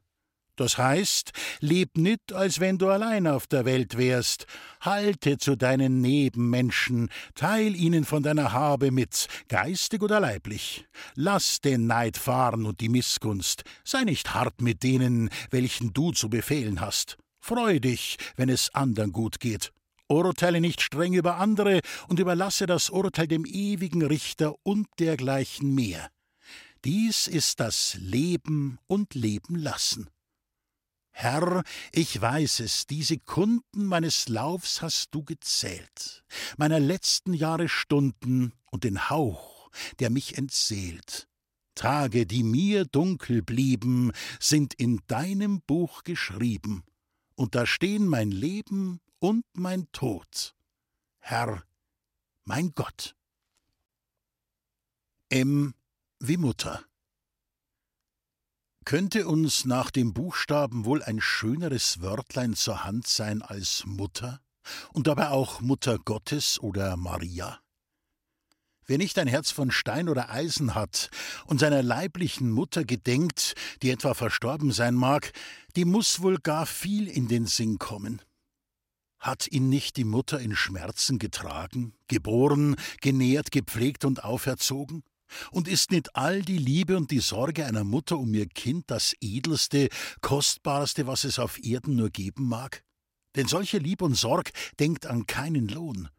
Das 0.60 0.78
heißt, 0.78 1.32
leb 1.62 1.96
nit, 1.96 2.34
als 2.34 2.60
wenn 2.60 2.78
du 2.78 2.90
allein 2.90 3.28
auf 3.28 3.48
der 3.48 3.64
Welt 3.64 3.98
wärst. 3.98 4.46
Halte 4.82 5.38
zu 5.38 5.56
deinen 5.56 6.02
Nebenmenschen, 6.02 7.08
teil 7.34 7.78
ihnen 7.78 8.04
von 8.04 8.24
deiner 8.24 8.52
Habe 8.52 8.92
mit, 8.92 9.28
geistig 9.48 10.02
oder 10.02 10.20
leiblich. 10.20 10.86
Lass 11.16 11.62
den 11.62 11.88
Neid 11.88 12.18
fahren 12.18 12.66
und 12.66 12.82
die 12.82 12.90
Missgunst. 12.90 13.64
Sei 13.86 14.04
nicht 14.04 14.34
hart 14.34 14.62
mit 14.62 14.84
denen, 14.84 15.30
welchen 15.50 15.94
du 15.94 16.12
zu 16.12 16.30
befehlen 16.30 16.82
hast. 16.82 17.18
Freu 17.40 17.80
dich, 17.80 18.18
wenn 18.36 18.50
es 18.50 18.76
andern 18.76 19.14
gut 19.14 19.40
geht. 19.40 19.72
Urteile 20.10 20.60
nicht 20.60 20.82
streng 20.82 21.14
über 21.14 21.38
andere 21.38 21.82
und 22.08 22.20
überlasse 22.20 22.66
das 22.66 22.90
Urteil 22.90 23.28
dem 23.28 23.46
ewigen 23.46 24.04
Richter 24.04 24.56
und 24.64 24.88
dergleichen 25.00 25.74
mehr. 25.74 26.10
Dies 26.84 27.28
ist 27.28 27.60
das 27.60 27.96
Leben 28.00 28.80
und 28.88 29.14
Leben 29.14 29.56
lassen. 29.56 30.10
Herr, 31.12 31.64
ich 31.92 32.20
weiß 32.20 32.62
es, 32.62 32.88
die 32.88 33.04
Sekunden 33.04 33.86
meines 33.86 34.30
Laufs 34.30 34.82
hast 34.82 35.14
du 35.14 35.24
gezählt, 35.24 36.24
meiner 36.58 36.80
letzten 36.80 37.34
Jahre 37.34 37.68
Stunden 37.68 38.54
und 38.72 38.86
den 38.86 39.10
Hauch, 39.10 39.70
der 40.00 40.10
mich 40.10 40.38
entseelt. 40.38 41.28
Tage, 41.76 42.26
die 42.26 42.44
mir 42.44 42.86
dunkel 42.86 43.42
blieben, 43.42 44.12
sind 44.40 44.74
in 44.74 45.02
deinem 45.08 45.62
Buch 45.62 46.04
geschrieben, 46.04 46.84
und 47.36 47.54
da 47.54 47.66
stehen 47.66 48.08
mein 48.08 48.32
Leben 48.32 49.02
und 49.20 49.46
mein 49.54 49.92
Tod. 49.92 50.56
Herr, 51.20 51.64
mein 52.46 52.72
Gott. 52.74 53.16
M 55.30 55.76
wie 56.20 56.38
Mutter. 56.38 56.84
Könnte 58.86 59.28
uns 59.28 59.66
nach 59.66 59.92
dem 59.92 60.14
Buchstaben 60.14 60.86
wohl 60.86 61.04
ein 61.04 61.22
schöneres 61.22 62.02
Wörtlein 62.02 62.56
zur 62.56 62.84
Hand 62.84 63.06
sein 63.06 63.42
als 63.42 63.84
Mutter? 63.86 64.42
Und 64.94 65.08
dabei 65.08 65.30
auch 65.30 65.62
Mutter 65.62 66.00
Gottes 66.00 66.60
oder 66.60 66.98
Maria? 66.98 67.60
Wer 68.86 68.98
nicht 68.98 69.20
ein 69.20 69.28
Herz 69.28 69.52
von 69.52 69.70
Stein 69.70 70.10
oder 70.10 70.32
Eisen 70.32 70.74
hat 70.74 71.12
und 71.46 71.60
seiner 71.60 71.84
leiblichen 71.84 72.50
Mutter 72.50 72.84
gedenkt, 72.84 73.54
die 73.84 73.92
etwa 73.92 74.16
verstorben 74.16 74.72
sein 74.72 74.96
mag, 74.96 75.32
die 75.76 75.86
muss 75.86 76.22
wohl 76.24 76.40
gar 76.40 76.66
viel 76.66 77.08
in 77.08 77.28
den 77.28 77.46
Sinn 77.46 77.78
kommen. 77.78 78.24
Hat 79.20 79.48
ihn 79.48 79.70
nicht 79.70 79.98
die 79.98 80.06
Mutter 80.06 80.40
in 80.40 80.56
Schmerzen 80.56 81.20
getragen, 81.20 81.94
geboren, 82.08 82.76
genährt, 83.02 83.52
gepflegt 83.52 84.06
und 84.06 84.24
auferzogen? 84.24 85.04
Und 85.52 85.68
ist 85.68 85.92
nicht 85.92 86.16
all 86.16 86.42
die 86.42 86.58
Liebe 86.58 86.98
und 86.98 87.12
die 87.12 87.20
Sorge 87.20 87.66
einer 87.66 87.84
Mutter 87.84 88.18
um 88.18 88.34
ihr 88.34 88.48
Kind 88.48 88.86
das 88.88 89.14
edelste, 89.22 89.90
kostbarste, 90.22 91.06
was 91.06 91.24
es 91.24 91.38
auf 91.38 91.64
Erden 91.64 91.96
nur 91.96 92.10
geben 92.10 92.48
mag? 92.48 92.84
Denn 93.36 93.48
solche 93.48 93.78
Lieb 93.78 94.02
und 94.02 94.16
Sorg 94.16 94.52
denkt 94.80 95.06
an 95.06 95.28
keinen 95.28 95.68
Lohn. 95.68 96.10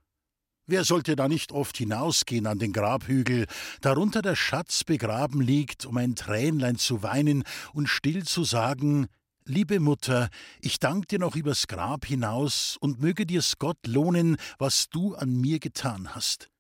Wer 0.67 0.85
sollte 0.85 1.17
da 1.17 1.27
nicht 1.27 1.51
oft 1.51 1.77
hinausgehen 1.79 2.47
an 2.47 2.61
den 2.61 2.73
Grabhügel, 2.73 3.47
darunter 3.81 4.23
der 4.23 4.37
Schatz 4.37 4.85
begraben 4.85 5.41
liegt, 5.41 5.85
um 5.85 5.97
ein 5.97 6.15
Tränlein 6.15 6.77
zu 6.77 7.03
weinen 7.03 7.43
und 7.73 7.89
still 7.89 8.25
zu 8.25 8.45
sagen, 8.45 9.09
Liebe 9.47 9.81
Mutter, 9.81 10.29
ich 10.61 10.79
dank 10.79 11.09
dir 11.09 11.19
noch 11.19 11.35
übers 11.35 11.67
Grab 11.67 12.05
hinaus 12.05 12.77
und 12.81 13.01
möge 13.01 13.27
dir's 13.27 13.59
Gott 13.59 13.87
lohnen, 13.87 14.37
was 14.59 14.91
du 14.91 15.15
an 15.15 15.41
mir 15.41 15.59
getan 15.59 16.15
hast. 16.15 16.51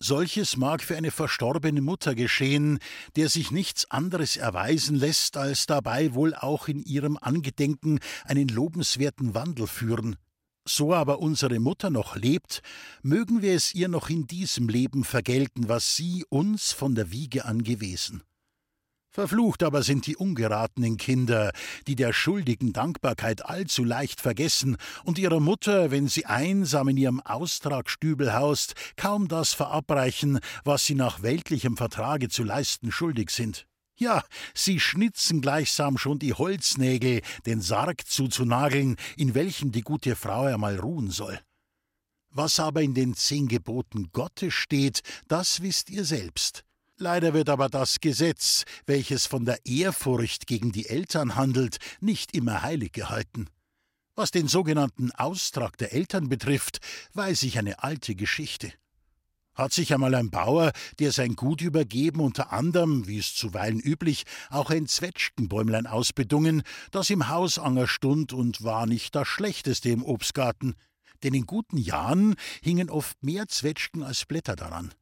Solches 0.00 0.56
mag 0.56 0.82
für 0.82 0.96
eine 0.96 1.10
verstorbene 1.10 1.80
Mutter 1.80 2.14
geschehen, 2.14 2.80
der 3.16 3.28
sich 3.28 3.50
nichts 3.50 3.90
anderes 3.90 4.36
erweisen 4.36 4.96
lässt, 4.96 5.36
als 5.36 5.66
dabei 5.66 6.14
wohl 6.14 6.34
auch 6.34 6.68
in 6.68 6.82
ihrem 6.82 7.16
Angedenken 7.16 7.98
einen 8.24 8.48
lobenswerten 8.48 9.34
Wandel 9.34 9.66
führen. 9.66 10.16
So 10.66 10.92
aber 10.92 11.20
unsere 11.20 11.58
Mutter 11.60 11.88
noch 11.88 12.14
lebt, 12.14 12.62
mögen 13.02 13.42
wir 13.42 13.54
es 13.54 13.74
ihr 13.74 13.88
noch 13.88 14.10
in 14.10 14.26
diesem 14.26 14.68
Leben 14.68 15.02
vergelten, 15.02 15.68
was 15.68 15.96
sie 15.96 16.24
uns 16.28 16.72
von 16.72 16.94
der 16.94 17.10
Wiege 17.10 17.44
an 17.44 17.62
gewesen. 17.62 18.22
Verflucht 19.18 19.64
aber 19.64 19.82
sind 19.82 20.06
die 20.06 20.14
ungeratenen 20.14 20.96
Kinder, 20.96 21.50
die 21.88 21.96
der 21.96 22.12
schuldigen 22.12 22.72
Dankbarkeit 22.72 23.44
allzu 23.44 23.82
leicht 23.82 24.20
vergessen 24.20 24.76
und 25.02 25.18
ihrer 25.18 25.40
Mutter, 25.40 25.90
wenn 25.90 26.06
sie 26.06 26.26
einsam 26.26 26.86
in 26.86 26.96
ihrem 26.96 27.20
Austragstübel 27.22 28.32
haust, 28.32 28.74
kaum 28.96 29.26
das 29.26 29.54
verabreichen, 29.54 30.38
was 30.62 30.86
sie 30.86 30.94
nach 30.94 31.20
weltlichem 31.20 31.76
Vertrage 31.76 32.28
zu 32.28 32.44
leisten 32.44 32.92
schuldig 32.92 33.30
sind. 33.30 33.66
Ja, 33.96 34.22
sie 34.54 34.78
schnitzen 34.78 35.40
gleichsam 35.40 35.98
schon 35.98 36.20
die 36.20 36.34
Holznägel, 36.34 37.22
den 37.44 37.60
Sarg 37.60 38.06
zuzunageln, 38.06 38.94
in 39.16 39.34
welchem 39.34 39.72
die 39.72 39.82
gute 39.82 40.14
Frau 40.14 40.42
einmal 40.44 40.78
ruhen 40.78 41.10
soll. 41.10 41.40
Was 42.30 42.60
aber 42.60 42.82
in 42.82 42.94
den 42.94 43.14
zehn 43.14 43.48
Geboten 43.48 44.10
Gottes 44.12 44.54
steht, 44.54 45.00
das 45.26 45.60
wisst 45.60 45.90
ihr 45.90 46.04
selbst. 46.04 46.62
Leider 47.00 47.32
wird 47.32 47.48
aber 47.48 47.68
das 47.68 48.00
Gesetz, 48.00 48.64
welches 48.84 49.24
von 49.26 49.44
der 49.44 49.64
Ehrfurcht 49.64 50.48
gegen 50.48 50.72
die 50.72 50.88
Eltern 50.88 51.36
handelt, 51.36 51.78
nicht 52.00 52.34
immer 52.34 52.62
heilig 52.62 52.92
gehalten. 52.92 53.46
Was 54.16 54.32
den 54.32 54.48
sogenannten 54.48 55.12
Austrag 55.12 55.78
der 55.78 55.92
Eltern 55.92 56.28
betrifft, 56.28 56.78
weiß 57.14 57.44
ich 57.44 57.56
eine 57.56 57.84
alte 57.84 58.16
Geschichte. 58.16 58.72
Hat 59.54 59.72
sich 59.72 59.94
einmal 59.94 60.16
ein 60.16 60.30
Bauer, 60.30 60.72
der 60.98 61.12
sein 61.12 61.36
Gut 61.36 61.60
übergeben, 61.60 62.18
unter 62.18 62.52
anderem, 62.52 63.06
wie 63.06 63.18
es 63.18 63.32
zuweilen 63.32 63.78
üblich, 63.78 64.24
auch 64.50 64.70
ein 64.70 64.88
Zwetschgenbäumlein 64.88 65.86
ausbedungen, 65.86 66.64
das 66.90 67.10
im 67.10 67.28
Hausanger 67.28 67.86
stund 67.86 68.32
und 68.32 68.64
war 68.64 68.86
nicht 68.86 69.14
das 69.14 69.28
schlechteste 69.28 69.90
im 69.90 70.04
Obstgarten, 70.04 70.74
denn 71.22 71.34
in 71.34 71.46
guten 71.46 71.76
Jahren 71.76 72.34
hingen 72.60 72.90
oft 72.90 73.22
mehr 73.22 73.46
Zwetschgen 73.46 74.02
als 74.02 74.26
Blätter 74.26 74.56
daran. 74.56 74.92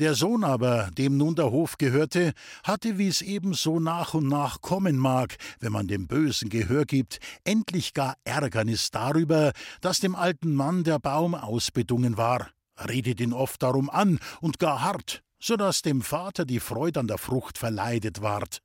Der 0.00 0.16
Sohn 0.16 0.42
aber, 0.42 0.90
dem 0.98 1.16
nun 1.16 1.36
der 1.36 1.52
Hof 1.52 1.78
gehörte, 1.78 2.32
hatte, 2.64 2.98
wie 2.98 3.06
es 3.06 3.22
eben 3.22 3.54
so 3.54 3.78
nach 3.78 4.12
und 4.14 4.26
nach 4.26 4.60
kommen 4.60 4.96
mag, 4.96 5.36
wenn 5.60 5.70
man 5.70 5.86
dem 5.86 6.08
Bösen 6.08 6.48
Gehör 6.48 6.84
gibt, 6.84 7.20
endlich 7.44 7.94
gar 7.94 8.16
Ärgernis 8.24 8.90
darüber, 8.90 9.52
dass 9.80 10.00
dem 10.00 10.16
alten 10.16 10.52
Mann 10.52 10.82
der 10.82 10.98
Baum 10.98 11.36
ausbedungen 11.36 12.16
war, 12.16 12.50
redet 12.88 13.20
ihn 13.20 13.32
oft 13.32 13.62
darum 13.62 13.88
an 13.88 14.18
und 14.40 14.58
gar 14.58 14.80
hart, 14.80 15.22
so 15.38 15.56
dass 15.56 15.82
dem 15.82 16.02
Vater 16.02 16.44
die 16.44 16.58
Freude 16.58 16.98
an 16.98 17.06
der 17.06 17.18
Frucht 17.18 17.56
verleidet 17.56 18.20
ward. 18.20 18.58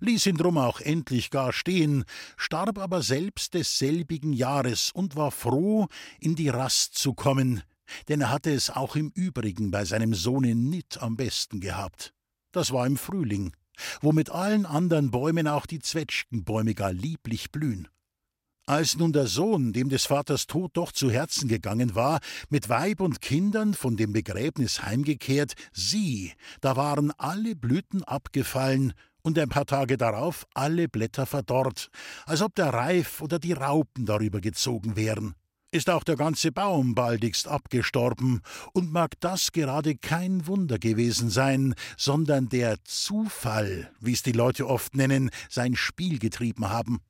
Ließ 0.00 0.26
ihn 0.26 0.36
drum 0.36 0.58
auch 0.58 0.80
endlich 0.80 1.30
gar 1.30 1.52
stehen, 1.52 2.04
starb 2.36 2.78
aber 2.78 3.02
selbst 3.02 3.54
desselbigen 3.54 4.32
Jahres 4.32 4.90
und 4.92 5.14
war 5.14 5.30
froh, 5.30 5.86
in 6.18 6.34
die 6.34 6.48
Rast 6.48 6.96
zu 6.98 7.14
kommen, 7.14 7.62
denn 8.08 8.20
er 8.20 8.30
hatte 8.30 8.52
es 8.52 8.70
auch 8.70 8.96
im 8.96 9.10
Übrigen 9.14 9.70
bei 9.70 9.84
seinem 9.84 10.14
Sohne 10.14 10.54
nit 10.54 10.98
am 11.00 11.16
besten 11.16 11.60
gehabt. 11.60 12.12
Das 12.52 12.72
war 12.72 12.86
im 12.86 12.96
Frühling, 12.96 13.52
wo 14.00 14.12
mit 14.12 14.30
allen 14.30 14.66
anderen 14.66 15.10
Bäumen 15.10 15.48
auch 15.48 15.66
die 15.66 15.78
Zwetschgenbäume 15.78 16.74
gar 16.74 16.92
lieblich 16.92 17.50
blühen. 17.50 17.88
Als 18.66 18.96
nun 18.96 19.12
der 19.12 19.26
Sohn, 19.26 19.72
dem 19.72 19.88
des 19.88 20.06
Vaters 20.06 20.46
Tod 20.46 20.70
doch 20.74 20.92
zu 20.92 21.10
Herzen 21.10 21.48
gegangen 21.48 21.96
war, 21.96 22.20
mit 22.48 22.68
Weib 22.68 23.00
und 23.00 23.20
Kindern 23.20 23.74
von 23.74 23.96
dem 23.96 24.12
Begräbnis 24.12 24.82
heimgekehrt, 24.82 25.54
sieh, 25.72 26.32
da 26.60 26.76
waren 26.76 27.10
alle 27.18 27.56
Blüten 27.56 28.04
abgefallen 28.04 28.92
und 29.22 29.38
ein 29.38 29.48
paar 29.48 29.66
Tage 29.66 29.96
darauf 29.96 30.46
alle 30.54 30.88
Blätter 30.88 31.26
verdorrt, 31.26 31.88
als 32.24 32.40
ob 32.40 32.54
der 32.54 32.72
Reif 32.72 33.20
oder 33.20 33.40
die 33.40 33.52
Raupen 33.52 34.06
darüber 34.06 34.40
gezogen 34.40 34.94
wären 34.94 35.34
ist 35.72 35.88
auch 35.88 36.04
der 36.04 36.16
ganze 36.16 36.52
Baum 36.52 36.94
baldigst 36.94 37.48
abgestorben, 37.48 38.42
und 38.72 38.92
mag 38.92 39.18
das 39.20 39.52
gerade 39.52 39.96
kein 39.96 40.46
Wunder 40.46 40.78
gewesen 40.78 41.30
sein, 41.30 41.74
sondern 41.96 42.48
der 42.50 42.76
Zufall, 42.84 43.90
wie's 43.98 44.22
die 44.22 44.32
Leute 44.32 44.68
oft 44.68 44.94
nennen, 44.94 45.30
sein 45.48 45.74
Spiel 45.74 46.18
getrieben 46.18 46.68
haben. 46.68 47.00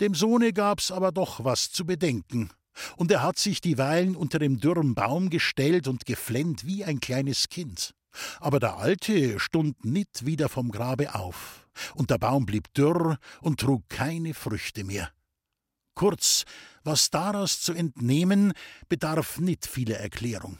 Dem 0.00 0.14
Sohne 0.14 0.52
gab's 0.52 0.90
aber 0.90 1.12
doch 1.12 1.44
was 1.44 1.70
zu 1.70 1.86
bedenken, 1.86 2.50
und 2.96 3.10
er 3.12 3.22
hat 3.22 3.38
sich 3.38 3.60
dieweil 3.60 4.16
unter 4.16 4.38
dem 4.38 4.58
dürren 4.58 4.94
Baum 4.94 5.30
gestellt 5.30 5.86
und 5.86 6.04
geflennt 6.04 6.66
wie 6.66 6.84
ein 6.84 7.00
kleines 7.00 7.48
Kind. 7.48 7.94
Aber 8.40 8.58
der 8.58 8.76
Alte 8.78 9.38
stund 9.38 9.84
nicht 9.84 10.26
wieder 10.26 10.48
vom 10.48 10.72
Grabe 10.72 11.14
auf, 11.14 11.68
und 11.94 12.10
der 12.10 12.18
Baum 12.18 12.44
blieb 12.44 12.74
dürr 12.74 13.18
und 13.40 13.60
trug 13.60 13.88
keine 13.88 14.34
Früchte 14.34 14.82
mehr. 14.82 15.10
Kurz, 16.00 16.46
was 16.82 17.10
daraus 17.10 17.60
zu 17.60 17.74
entnehmen, 17.74 18.54
bedarf 18.88 19.38
nicht 19.38 19.66
vieler 19.66 19.98
Erklärung. 19.98 20.58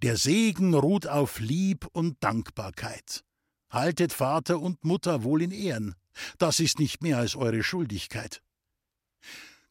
Der 0.00 0.16
Segen 0.16 0.72
ruht 0.72 1.06
auf 1.06 1.40
Lieb 1.40 1.86
und 1.92 2.16
Dankbarkeit. 2.24 3.22
Haltet 3.68 4.14
Vater 4.14 4.60
und 4.60 4.82
Mutter 4.82 5.24
wohl 5.24 5.42
in 5.42 5.50
Ehren. 5.50 5.94
Das 6.38 6.58
ist 6.58 6.78
nicht 6.78 7.02
mehr 7.02 7.18
als 7.18 7.36
eure 7.36 7.62
Schuldigkeit. 7.62 8.40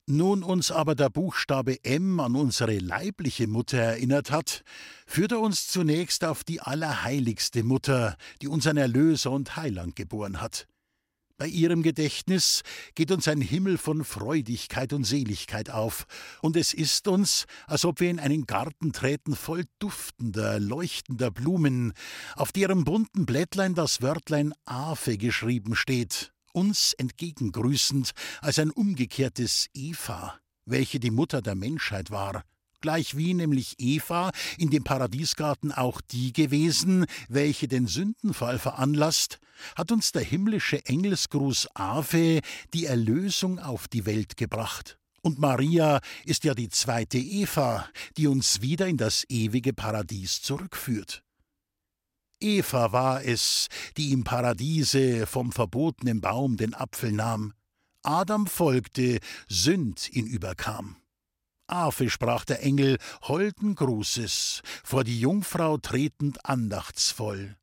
Nun 0.06 0.44
uns 0.44 0.70
aber 0.70 0.94
der 0.94 1.10
Buchstabe 1.10 1.84
M 1.84 2.20
an 2.20 2.36
unsere 2.36 2.78
leibliche 2.78 3.48
Mutter 3.48 3.80
erinnert 3.80 4.30
hat, 4.30 4.64
führt 5.08 5.32
er 5.32 5.40
uns 5.40 5.66
zunächst 5.66 6.24
auf 6.24 6.44
die 6.44 6.62
allerheiligste 6.62 7.64
Mutter, 7.64 8.18
die 8.44 8.48
unseren 8.48 8.78
Erlöser 8.78 9.32
und 9.32 9.56
Heiland 9.56 9.96
geboren 9.96 10.42
hat. 10.42 10.68
Bei 11.42 11.48
ihrem 11.48 11.82
Gedächtnis 11.82 12.62
geht 12.94 13.10
uns 13.10 13.28
ein 13.28 13.42
Himmel 13.42 13.80
von 13.80 14.04
Freudigkeit 14.04 14.94
und 14.94 15.06
Seligkeit 15.06 15.72
auf, 15.72 16.06
und 16.44 16.56
es 16.56 16.72
ist 16.72 17.08
uns, 17.08 17.48
als 17.66 17.84
ob 17.84 18.00
wir 18.00 18.12
in 18.12 18.20
einen 18.20 18.46
Garten 18.46 18.94
treten 18.94 19.36
voll 19.36 19.66
duftender, 19.80 20.60
leuchtender 20.60 21.32
Blumen, 21.32 21.94
auf 22.36 22.52
deren 22.52 22.84
bunten 22.84 23.26
Blättlein 23.26 23.74
das 23.74 24.04
Wörtlein 24.04 24.54
Ave 24.66 25.18
geschrieben 25.18 25.76
steht, 25.76 26.32
uns 26.54 26.94
entgegengrüßend 26.94 28.12
als 28.42 28.60
ein 28.60 28.70
umgekehrtes 28.70 29.66
Eva, 29.74 30.40
welche 30.66 31.00
die 31.00 31.10
Mutter 31.10 31.42
der 31.42 31.56
Menschheit 31.56 32.12
war 32.12 32.44
gleichwie 32.82 33.34
nämlich 33.34 33.76
Eva 33.78 34.32
in 34.58 34.70
dem 34.70 34.84
Paradiesgarten 34.84 35.72
auch 35.72 36.02
die 36.02 36.34
gewesen, 36.34 37.06
welche 37.30 37.68
den 37.68 37.88
Sündenfall 37.88 38.60
veranlasst, 38.60 39.40
hat 39.76 39.92
uns 39.92 40.12
der 40.12 40.24
himmlische 40.24 40.86
Engelsgruß 40.86 41.70
Ave 41.76 42.42
die 42.74 42.86
Erlösung 42.86 43.60
auf 43.60 43.88
die 43.88 44.06
Welt 44.06 44.38
gebracht. 44.38 44.98
Und 45.22 45.38
Maria 45.38 46.02
ist 46.26 46.44
ja 46.44 46.56
die 46.56 46.70
zweite 46.70 47.20
Eva, 47.20 47.88
die 48.18 48.28
uns 48.28 48.62
wieder 48.62 48.88
in 48.88 48.98
das 48.98 49.24
ewige 49.30 49.72
Paradies 49.72 50.42
zurückführt. 50.42 51.24
Eva 52.40 52.92
war 52.92 53.24
es, 53.24 53.68
die 53.98 54.12
im 54.12 54.24
Paradiese 54.24 55.28
vom 55.28 55.52
verbotenen 55.52 56.22
Baum 56.22 56.58
den 56.58 56.74
Apfel 56.74 57.12
nahm. 57.12 57.54
Adam 58.02 58.48
folgte, 58.48 59.20
Sünd 59.48 60.10
ihn 60.12 60.26
überkam. 60.26 60.96
Ave, 61.72 62.10
sprach 62.10 62.46
der 62.46 62.64
Engel, 62.64 62.98
holden 63.24 63.76
Grußes, 63.76 64.62
vor 64.84 65.04
die 65.04 65.20
Jungfrau 65.20 65.78
tretend 65.78 66.46
andachtsvoll. 66.46 67.56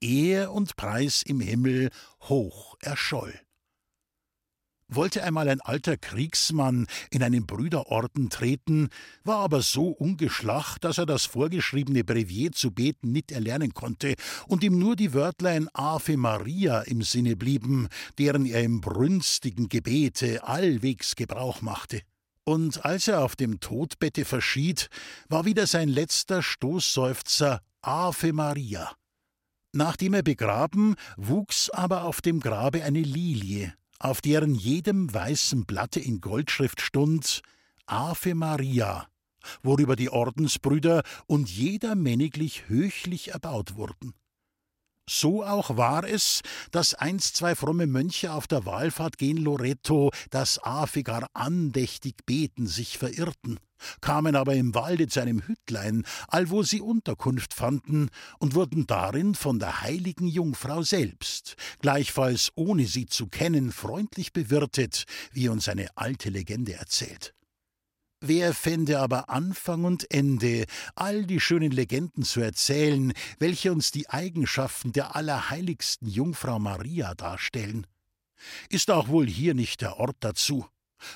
Ehr 0.00 0.52
und 0.52 0.76
Preis 0.76 1.22
im 1.24 1.40
Himmel 1.40 1.90
hoch 2.22 2.76
erscholl. 2.80 3.32
Wollte 4.94 5.24
einmal 5.24 5.48
ein 5.48 5.62
alter 5.62 5.96
Kriegsmann 5.96 6.86
in 7.10 7.22
einen 7.22 7.46
Brüderorden 7.46 8.28
treten, 8.28 8.90
war 9.24 9.38
aber 9.38 9.62
so 9.62 9.88
ungeschlacht, 9.88 10.84
dass 10.84 10.98
er 10.98 11.06
das 11.06 11.24
vorgeschriebene 11.24 12.04
Brevier 12.04 12.52
zu 12.52 12.72
beten 12.72 13.10
nicht 13.10 13.32
erlernen 13.32 13.72
konnte 13.72 14.16
und 14.48 14.62
ihm 14.62 14.78
nur 14.78 14.94
die 14.94 15.14
Wörtlein 15.14 15.68
Ave 15.72 16.18
Maria 16.18 16.82
im 16.82 17.00
Sinne 17.00 17.36
blieben, 17.36 17.88
deren 18.18 18.44
er 18.44 18.62
im 18.62 18.82
brünstigen 18.82 19.70
Gebete 19.70 20.46
allwegs 20.46 21.16
Gebrauch 21.16 21.62
machte. 21.62 22.02
Und 22.44 22.84
als 22.84 23.08
er 23.08 23.22
auf 23.22 23.36
dem 23.36 23.60
Todbette 23.60 24.24
verschied, 24.24 24.88
war 25.28 25.44
wieder 25.44 25.66
sein 25.66 25.88
letzter 25.88 26.42
Stoßseufzer 26.42 27.60
Ave 27.82 28.32
Maria. 28.32 28.90
Nachdem 29.72 30.14
er 30.14 30.22
begraben, 30.22 30.96
wuchs 31.16 31.70
aber 31.70 32.04
auf 32.04 32.20
dem 32.20 32.40
Grabe 32.40 32.84
eine 32.84 33.00
Lilie, 33.00 33.72
auf 33.98 34.20
deren 34.20 34.54
jedem 34.54 35.12
weißen 35.12 35.64
Blatte 35.64 36.00
in 36.00 36.20
Goldschrift 36.20 36.80
stund 36.80 37.42
Ave 37.86 38.34
Maria, 38.34 39.06
worüber 39.62 39.96
die 39.96 40.10
Ordensbrüder 40.10 41.02
und 41.26 41.48
jeder 41.48 41.94
männiglich 41.94 42.68
höchlich 42.68 43.28
erbaut 43.28 43.76
wurden. 43.76 44.14
So 45.14 45.44
auch 45.44 45.76
war 45.76 46.04
es, 46.04 46.40
dass 46.70 46.94
einst 46.94 47.36
zwei 47.36 47.54
fromme 47.54 47.86
Mönche 47.86 48.32
auf 48.32 48.46
der 48.46 48.64
Wallfahrt 48.64 49.18
gen 49.18 49.36
Loreto 49.36 50.10
das 50.30 50.58
Ave 50.58 51.02
gar 51.02 51.28
andächtig 51.34 52.24
beten 52.24 52.66
sich 52.66 52.96
verirrten, 52.96 53.60
kamen 54.00 54.34
aber 54.34 54.54
im 54.54 54.74
Walde 54.74 55.08
zu 55.08 55.20
einem 55.20 55.46
Hüttlein, 55.46 56.04
allwo 56.28 56.62
sie 56.62 56.80
Unterkunft 56.80 57.52
fanden, 57.52 58.08
und 58.38 58.54
wurden 58.54 58.86
darin 58.86 59.34
von 59.34 59.58
der 59.58 59.82
heiligen 59.82 60.28
Jungfrau 60.28 60.80
selbst, 60.80 61.56
gleichfalls 61.80 62.50
ohne 62.54 62.86
sie 62.86 63.04
zu 63.04 63.26
kennen, 63.26 63.70
freundlich 63.70 64.32
bewirtet, 64.32 65.04
wie 65.30 65.50
uns 65.50 65.68
eine 65.68 65.88
alte 65.94 66.30
Legende 66.30 66.72
erzählt. 66.72 67.34
Wer 68.24 68.54
fände 68.54 69.00
aber 69.00 69.30
Anfang 69.30 69.82
und 69.82 70.08
Ende, 70.12 70.66
all 70.94 71.26
die 71.26 71.40
schönen 71.40 71.72
Legenden 71.72 72.22
zu 72.22 72.40
erzählen, 72.40 73.12
welche 73.40 73.72
uns 73.72 73.90
die 73.90 74.08
Eigenschaften 74.08 74.92
der 74.92 75.16
allerheiligsten 75.16 76.08
Jungfrau 76.08 76.60
Maria 76.60 77.16
darstellen? 77.16 77.84
Ist 78.68 78.92
auch 78.92 79.08
wohl 79.08 79.26
hier 79.26 79.54
nicht 79.54 79.80
der 79.80 79.98
Ort 79.98 80.18
dazu 80.20 80.64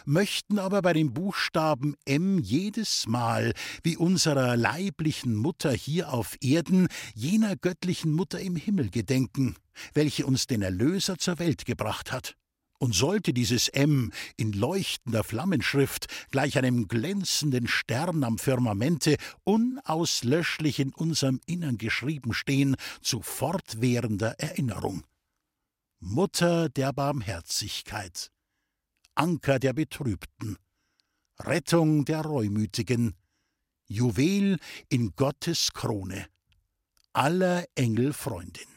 möchten 0.04 0.58
aber 0.58 0.82
bei 0.82 0.92
dem 0.92 1.12
Buchstaben 1.12 1.94
M 2.04 2.40
jedes 2.40 3.06
Mal, 3.06 3.52
wie 3.84 3.96
unserer 3.96 4.56
leiblichen 4.56 5.36
Mutter 5.36 5.70
hier 5.70 6.12
auf 6.12 6.36
Erden, 6.40 6.88
jener 7.14 7.54
göttlichen 7.54 8.10
Mutter 8.10 8.40
im 8.40 8.56
Himmel 8.56 8.90
gedenken, 8.90 9.54
welche 9.94 10.26
uns 10.26 10.48
den 10.48 10.62
Erlöser 10.62 11.18
zur 11.18 11.38
Welt 11.38 11.66
gebracht 11.66 12.10
hat. 12.10 12.36
Und 12.78 12.94
sollte 12.94 13.32
dieses 13.32 13.68
M 13.68 14.12
in 14.36 14.52
leuchtender 14.52 15.24
Flammenschrift 15.24 16.06
gleich 16.30 16.58
einem 16.58 16.88
glänzenden 16.88 17.68
Stern 17.68 18.22
am 18.22 18.38
Firmamente 18.38 19.16
unauslöschlich 19.44 20.78
in 20.78 20.92
unserem 20.92 21.40
Innern 21.46 21.78
geschrieben 21.78 22.34
stehen, 22.34 22.76
zu 23.00 23.22
fortwährender 23.22 24.38
Erinnerung. 24.38 25.04
Mutter 26.00 26.68
der 26.68 26.92
Barmherzigkeit, 26.92 28.30
Anker 29.14 29.58
der 29.58 29.72
Betrübten, 29.72 30.58
Rettung 31.38 32.04
der 32.04 32.20
Reumütigen, 32.20 33.14
Juwel 33.88 34.58
in 34.88 35.14
Gottes 35.16 35.72
Krone, 35.72 36.28
aller 37.12 37.64
Engel 37.74 38.12
Freundin. 38.12 38.68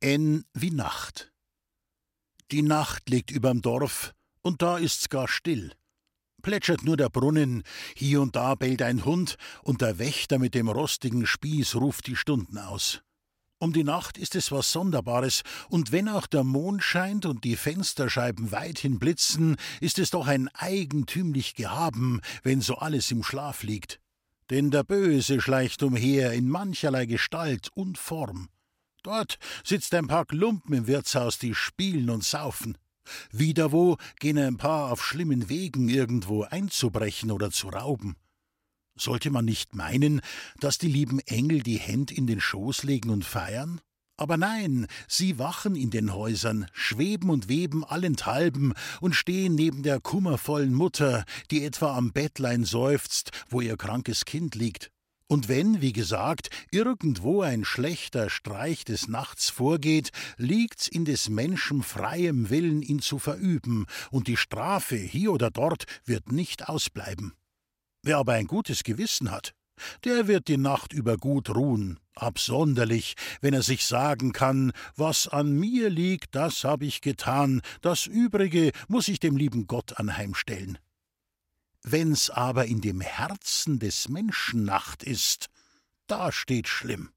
N 0.00 0.44
wie 0.52 0.70
Nacht. 0.70 1.32
Die 2.52 2.62
Nacht 2.62 3.10
liegt 3.10 3.32
überm 3.32 3.60
Dorf, 3.60 4.12
und 4.42 4.62
da 4.62 4.78
ist's 4.78 5.08
gar 5.08 5.26
still. 5.26 5.72
Plätschert 6.42 6.84
nur 6.84 6.96
der 6.96 7.08
Brunnen, 7.08 7.64
hier 7.96 8.22
und 8.22 8.36
da 8.36 8.54
bellt 8.54 8.82
ein 8.82 9.04
Hund, 9.04 9.36
und 9.64 9.80
der 9.80 9.98
Wächter 9.98 10.38
mit 10.38 10.54
dem 10.54 10.68
rostigen 10.68 11.26
Spieß 11.26 11.74
ruft 11.74 12.06
die 12.06 12.14
Stunden 12.14 12.58
aus. 12.58 13.02
Um 13.58 13.72
die 13.72 13.82
Nacht 13.82 14.16
ist 14.16 14.36
es 14.36 14.52
was 14.52 14.70
Sonderbares, 14.70 15.42
und 15.70 15.90
wenn 15.90 16.08
auch 16.08 16.28
der 16.28 16.44
Mond 16.44 16.84
scheint 16.84 17.26
und 17.26 17.42
die 17.42 17.56
Fensterscheiben 17.56 18.52
weithin 18.52 19.00
blitzen, 19.00 19.56
ist 19.80 19.98
es 19.98 20.10
doch 20.10 20.28
ein 20.28 20.48
eigentümlich 20.54 21.54
Gehaben, 21.54 22.20
wenn 22.44 22.60
so 22.60 22.76
alles 22.76 23.10
im 23.10 23.24
Schlaf 23.24 23.64
liegt. 23.64 23.98
Denn 24.50 24.70
der 24.70 24.84
Böse 24.84 25.40
schleicht 25.40 25.82
umher 25.82 26.32
in 26.32 26.48
mancherlei 26.48 27.06
Gestalt 27.06 27.70
und 27.74 27.98
Form. 27.98 28.50
Dort 29.06 29.38
sitzt 29.62 29.94
ein 29.94 30.08
paar 30.08 30.24
Klumpen 30.24 30.74
im 30.74 30.88
Wirtshaus, 30.88 31.38
die 31.38 31.54
spielen 31.54 32.10
und 32.10 32.24
saufen. 32.24 32.76
Wieder 33.30 33.70
wo 33.70 33.98
gehen 34.18 34.36
ein 34.36 34.56
paar 34.56 34.90
auf 34.90 35.00
schlimmen 35.00 35.48
Wegen 35.48 35.88
irgendwo 35.88 36.42
einzubrechen 36.42 37.30
oder 37.30 37.52
zu 37.52 37.68
rauben. 37.68 38.16
Sollte 38.98 39.30
man 39.30 39.44
nicht 39.44 39.76
meinen, 39.76 40.22
dass 40.58 40.78
die 40.78 40.88
lieben 40.88 41.20
Engel 41.20 41.62
die 41.62 41.76
Händ 41.78 42.10
in 42.10 42.26
den 42.26 42.40
Schoß 42.40 42.82
legen 42.82 43.10
und 43.10 43.24
feiern? 43.24 43.80
Aber 44.16 44.36
nein, 44.36 44.88
sie 45.06 45.38
wachen 45.38 45.76
in 45.76 45.90
den 45.90 46.12
Häusern, 46.12 46.66
schweben 46.72 47.30
und 47.30 47.48
weben 47.48 47.84
allenthalben 47.84 48.74
und 49.00 49.14
stehen 49.14 49.54
neben 49.54 49.84
der 49.84 50.00
kummervollen 50.00 50.74
Mutter, 50.74 51.24
die 51.52 51.62
etwa 51.64 51.96
am 51.96 52.12
Bettlein 52.12 52.64
seufzt, 52.64 53.30
wo 53.50 53.60
ihr 53.60 53.76
krankes 53.76 54.24
Kind 54.24 54.56
liegt. 54.56 54.90
Und 55.28 55.48
wenn, 55.48 55.80
wie 55.80 55.92
gesagt, 55.92 56.50
irgendwo 56.70 57.42
ein 57.42 57.64
schlechter 57.64 58.30
Streich 58.30 58.84
des 58.84 59.08
Nachts 59.08 59.50
vorgeht, 59.50 60.10
liegt's 60.36 60.86
in 60.86 61.04
des 61.04 61.28
Menschen 61.28 61.82
freiem 61.82 62.48
Willen, 62.48 62.80
ihn 62.80 63.00
zu 63.00 63.18
verüben, 63.18 63.86
und 64.10 64.28
die 64.28 64.36
Strafe 64.36 64.96
hier 64.96 65.32
oder 65.32 65.50
dort 65.50 65.86
wird 66.04 66.30
nicht 66.30 66.68
ausbleiben. 66.68 67.32
Wer 68.02 68.18
aber 68.18 68.34
ein 68.34 68.46
gutes 68.46 68.84
Gewissen 68.84 69.32
hat, 69.32 69.52
der 70.04 70.28
wird 70.28 70.46
die 70.46 70.56
Nacht 70.56 70.92
über 70.92 71.16
gut 71.16 71.50
ruhen, 71.54 71.98
absonderlich, 72.14 73.14
wenn 73.40 73.52
er 73.52 73.62
sich 73.62 73.84
sagen 73.84 74.32
kann, 74.32 74.72
was 74.94 75.26
an 75.26 75.52
mir 75.52 75.90
liegt, 75.90 76.36
das 76.36 76.62
hab 76.62 76.82
ich 76.82 77.00
getan, 77.00 77.62
das 77.82 78.06
übrige 78.06 78.70
muss 78.88 79.08
ich 79.08 79.18
dem 79.18 79.36
lieben 79.36 79.66
Gott 79.66 79.98
anheimstellen. 79.98 80.78
Wenn's 81.88 82.30
aber 82.30 82.66
in 82.66 82.80
dem 82.80 83.00
Herzen 83.00 83.78
des 83.78 84.08
Menschen 84.08 84.64
Nacht 84.64 85.04
ist, 85.04 85.46
da 86.08 86.32
steht 86.32 86.66
schlimm. 86.66 87.10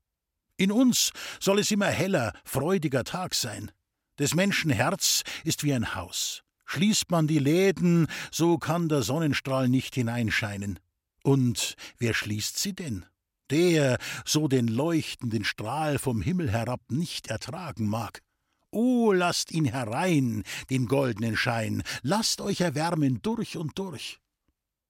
In 0.57 0.71
uns 0.71 1.11
soll 1.39 1.57
es 1.57 1.71
immer 1.71 1.87
heller, 1.87 2.33
freudiger 2.45 3.03
Tag 3.03 3.33
sein. 3.33 3.71
Des 4.19 4.35
Menschen 4.35 4.69
Herz 4.69 5.23
ist 5.43 5.63
wie 5.63 5.73
ein 5.73 5.95
Haus. 5.95 6.43
Schließt 6.65 7.09
man 7.09 7.25
die 7.25 7.39
Läden, 7.39 8.05
so 8.31 8.59
kann 8.59 8.89
der 8.89 9.01
Sonnenstrahl 9.01 9.69
nicht 9.69 9.95
hineinscheinen. 9.95 10.77
Und 11.23 11.75
wer 11.97 12.13
schließt 12.13 12.59
sie 12.59 12.73
denn? 12.73 13.07
Der 13.49 13.97
so 14.23 14.47
den 14.47 14.67
leuchtenden 14.67 15.45
Strahl 15.45 15.97
vom 15.97 16.21
Himmel 16.21 16.51
herab 16.51 16.81
nicht 16.89 17.25
ertragen 17.25 17.87
mag. 17.87 18.21
O 18.69 19.13
lasst 19.13 19.49
ihn 19.49 19.65
herein, 19.65 20.43
den 20.69 20.85
goldenen 20.85 21.35
Schein, 21.35 21.81
lasst 22.03 22.39
euch 22.39 22.61
erwärmen 22.61 23.23
durch 23.23 23.57
und 23.57 23.79
durch. 23.79 24.19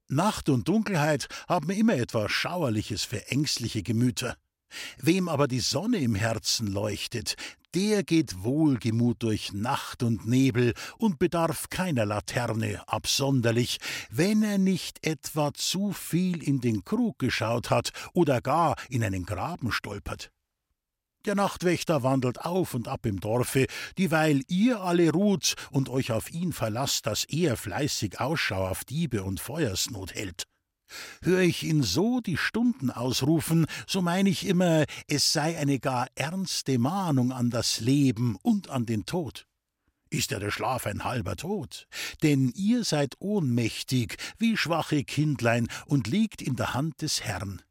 Nacht 0.10 0.50
und 0.50 0.68
Dunkelheit 0.68 1.28
haben 1.48 1.70
immer 1.70 1.94
etwas 1.94 2.32
Schauerliches 2.32 3.04
für 3.04 3.28
ängstliche 3.28 3.84
Gemüter. 3.84 4.36
Wem 4.98 5.30
aber 5.30 5.48
die 5.48 5.60
Sonne 5.60 6.00
im 6.00 6.16
Herzen 6.16 6.68
leuchtet, 6.68 7.36
der 7.76 8.04
geht 8.04 8.44
wohlgemut 8.44 9.22
durch 9.22 9.54
Nacht 9.54 10.02
und 10.02 10.28
Nebel 10.28 10.74
und 10.98 11.20
bedarf 11.20 11.70
keiner 11.70 12.06
Laterne 12.06 12.82
absonderlich, 12.88 13.78
wenn 14.10 14.42
er 14.42 14.58
nicht 14.58 15.06
etwa 15.06 15.54
zu 15.54 15.92
viel 15.92 16.42
in 16.42 16.60
den 16.60 16.84
Krug 16.84 17.20
geschaut 17.20 17.70
hat 17.70 17.92
oder 18.14 18.42
gar 18.42 18.76
in 18.90 19.04
einen 19.04 19.26
Graben 19.26 19.72
stolpert. 19.72 20.32
Der 21.26 21.36
Nachtwächter 21.36 22.02
wandelt 22.02 22.42
auf 22.42 22.74
und 22.74 22.88
ab 22.88 23.06
im 23.06 23.20
Dorfe, 23.20 23.68
dieweil 23.98 24.42
ihr 24.48 24.80
alle 24.80 25.12
ruht 25.12 25.56
und 25.70 25.90
euch 25.90 26.14
auf 26.14 26.32
ihn 26.32 26.54
verlasst, 26.54 27.06
dass 27.06 27.26
er 27.26 27.58
fleißig 27.58 28.22
Ausschau 28.22 28.68
auf 28.68 28.86
Diebe 28.86 29.24
und 29.24 29.42
Feuersnot 29.42 30.16
hält. 30.16 30.46
Hör 31.22 31.42
ich 31.42 31.64
ihn 31.64 31.84
so 31.84 32.22
die 32.22 32.38
Stunden 32.38 32.90
ausrufen, 32.90 33.66
so 33.86 34.02
mein 34.02 34.26
ich 34.26 34.46
immer, 34.46 34.86
es 35.08 35.34
sei 35.34 35.58
eine 35.58 35.80
gar 35.80 36.08
ernste 36.16 36.80
Mahnung 36.80 37.32
an 37.32 37.50
das 37.50 37.80
Leben 37.80 38.38
und 38.42 38.70
an 38.70 38.86
den 38.86 39.06
Tod. 39.06 39.46
Ist 40.10 40.32
ja 40.32 40.40
der 40.40 40.52
Schlaf 40.52 40.88
ein 40.88 41.04
halber 41.04 41.36
Tod? 41.36 41.88
Denn 42.24 42.52
ihr 42.56 42.84
seid 42.84 43.16
ohnmächtig, 43.20 44.18
wie 44.40 44.58
schwache 44.58 45.04
Kindlein, 45.04 45.68
und 45.86 46.08
liegt 46.08 46.42
in 46.42 46.56
der 46.56 46.74
Hand 46.74 47.02
des 47.02 47.22
Herrn. 47.22 47.62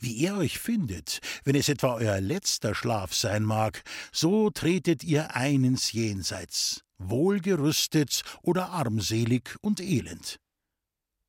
Wie 0.00 0.24
er 0.24 0.36
euch 0.36 0.58
findet, 0.58 1.20
wenn 1.44 1.56
es 1.56 1.68
etwa 1.68 1.94
euer 1.94 2.20
letzter 2.20 2.74
Schlaf 2.74 3.14
sein 3.14 3.44
mag, 3.44 3.82
so 4.12 4.50
tretet 4.50 5.02
ihr 5.02 5.34
ein 5.34 5.64
ins 5.64 5.92
Jenseits, 5.92 6.84
wohlgerüstet 6.98 8.22
oder 8.42 8.70
armselig 8.70 9.56
und 9.60 9.80
elend. 9.80 10.38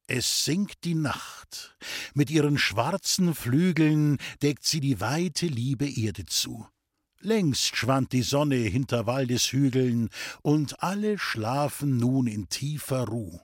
Es 0.05 0.45
sinkt 0.45 0.83
die 0.85 0.95
Nacht, 0.95 1.75
mit 2.13 2.29
ihren 2.29 2.57
schwarzen 2.57 3.35
Flügeln 3.35 4.17
deckt 4.41 4.65
sie 4.65 4.79
die 4.79 4.99
weite 5.01 5.47
liebe 5.47 5.87
Erde 5.87 6.25
zu. 6.25 6.67
Längst 7.21 7.75
schwand 7.75 8.13
die 8.13 8.21
Sonne 8.21 8.55
hinter 8.55 9.05
Waldeshügeln, 9.05 10.09
und 10.41 10.81
alle 10.81 11.17
schlafen 11.17 11.97
nun 11.97 12.27
in 12.27 12.49
tiefer 12.49 13.05
Ruh. 13.05 13.39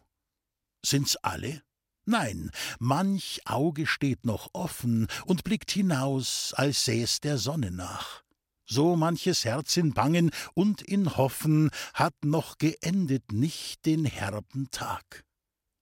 Sind's 0.84 1.18
alle? 1.18 1.62
Nein, 2.06 2.52
manch 2.80 3.42
Auge 3.46 3.88
steht 3.88 4.26
noch 4.26 4.50
offen 4.54 5.08
und 5.26 5.44
blickt 5.44 5.72
hinaus, 5.72 6.54
als 6.56 6.86
säß 6.86 7.22
der 7.22 7.38
Sonne 7.40 7.72
nach. 7.72 8.24
So 8.68 8.96
manches 8.96 9.46
Herz 9.46 9.78
in 9.78 9.94
Bangen 9.94 10.32
und 10.54 10.82
in 10.82 11.18
Hoffen 11.18 11.70
hat 11.94 12.16
noch 12.24 12.58
geendet 12.58 13.32
nicht 13.32 13.86
den 13.86 14.06
herben 14.06 14.70
Tag. 14.72 15.24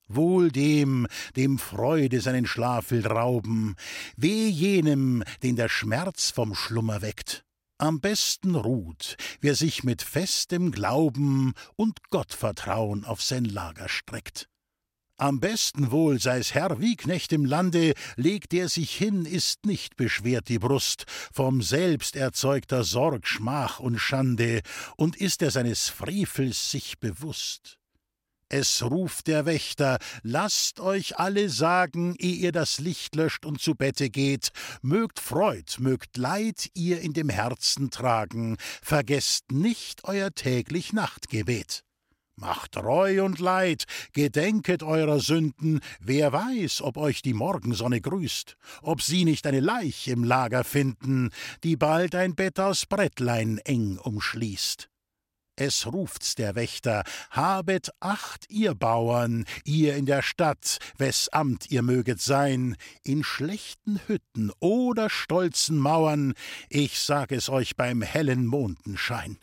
Wohl 0.08 0.52
dem, 0.52 1.08
dem 1.36 1.58
Freude 1.58 2.22
seinen 2.22 2.46
Schlaf 2.46 2.92
will 2.92 3.08
rauben, 3.08 3.76
weh 4.18 4.48
jenem, 4.48 5.24
den 5.44 5.56
der 5.56 5.70
Schmerz 5.70 6.30
vom 6.30 6.56
Schlummer 6.56 7.02
weckt. 7.02 7.46
Am 7.78 8.00
besten 8.00 8.56
ruht, 8.56 9.18
wer 9.42 9.56
sich 9.56 9.84
mit 9.84 10.02
festem 10.02 10.72
Glauben 10.72 11.54
und 11.76 12.10
Gottvertrauen 12.10 13.04
auf 13.04 13.22
sein 13.22 13.46
Lager 13.46 13.90
streckt. 13.90 14.50
Am 15.24 15.40
besten 15.40 15.90
wohl 15.90 16.20
sei's 16.20 16.54
Herr 16.54 16.82
wie 16.82 16.98
Knecht 16.98 17.32
im 17.32 17.46
Lande, 17.46 17.94
legt 18.18 18.54
er 18.54 18.68
sich 18.68 18.94
hin, 18.94 19.24
ist 19.24 19.66
nicht 19.66 19.96
beschwert 19.96 20.50
die 20.50 20.60
Brust, 20.60 21.06
vom 21.32 21.62
selbst 21.62 22.18
erzeugter 22.18 22.84
Sorg, 22.84 23.26
Schmach 23.26 23.80
und 23.80 24.00
Schande, 24.00 24.60
und 24.98 25.16
ist 25.16 25.42
er 25.42 25.50
seines 25.50 25.88
Frevels 25.88 26.72
sich 26.72 27.00
bewusst. 27.00 27.78
Es 28.50 28.84
ruft 28.84 29.28
der 29.28 29.46
Wächter, 29.46 29.98
lasst 30.24 30.82
euch 30.82 31.18
alle 31.18 31.48
sagen, 31.48 32.18
ehe 32.20 32.36
ihr 32.36 32.52
das 32.52 32.80
Licht 32.80 33.16
löscht 33.16 33.46
und 33.46 33.62
zu 33.62 33.76
Bette 33.76 34.10
geht, 34.10 34.50
mögt 34.82 35.22
Freud, 35.22 35.78
mögt 35.80 36.18
Leid 36.18 36.70
ihr 36.74 37.00
in 37.00 37.14
dem 37.14 37.30
Herzen 37.30 37.92
tragen, 37.92 38.58
vergesst 38.82 39.54
nicht 39.54 40.04
euer 40.04 40.36
täglich 40.36 40.92
Nachtgebet. 40.92 41.86
Macht 42.36 42.78
Reu 42.78 43.24
und 43.24 43.39
Leid, 43.39 43.86
gedenket 44.13 44.82
eurer 44.82 45.19
Sünden, 45.19 45.82
wer 46.00 46.34
weiß, 46.34 46.82
ob 46.82 46.98
euch 46.98 47.22
die 47.22 47.34
Morgensonne 47.34 48.02
grüßt, 48.02 48.58
ob 48.82 49.04
sie 49.04 49.24
nicht 49.24 49.46
eine 49.46 49.60
Leich 49.60 50.08
im 50.08 50.24
Lager 50.24 50.63
finden, 50.63 51.30
die 51.63 51.76
bald 51.76 52.15
ein 52.15 52.34
Bett 52.34 52.60
aus 52.60 52.88
Brettlein 52.88 53.60
eng 53.60 54.00
umschließt. 54.00 54.89
Es 55.56 55.86
ruft's 55.86 56.34
der 56.34 56.56
Wächter, 56.56 57.04
habet 57.30 57.91
Acht, 58.00 58.50
ihr 58.50 58.74
Bauern, 58.74 59.46
ihr 59.63 59.96
in 59.96 60.08
der 60.08 60.24
Stadt, 60.24 60.80
wes 60.98 61.30
Amt 61.30 61.69
ihr 61.69 61.84
möget 61.84 62.19
sein, 62.19 62.76
in 63.04 63.24
schlechten 63.24 64.02
Hütten 64.08 64.52
oder 64.60 65.12
stolzen 65.12 65.78
Mauern, 65.78 66.34
ich 66.69 67.00
sag 67.00 67.32
es 67.32 67.50
euch 67.50 67.76
beim 67.76 68.02
hellen 68.02 68.48
Mondenschein. 68.48 69.38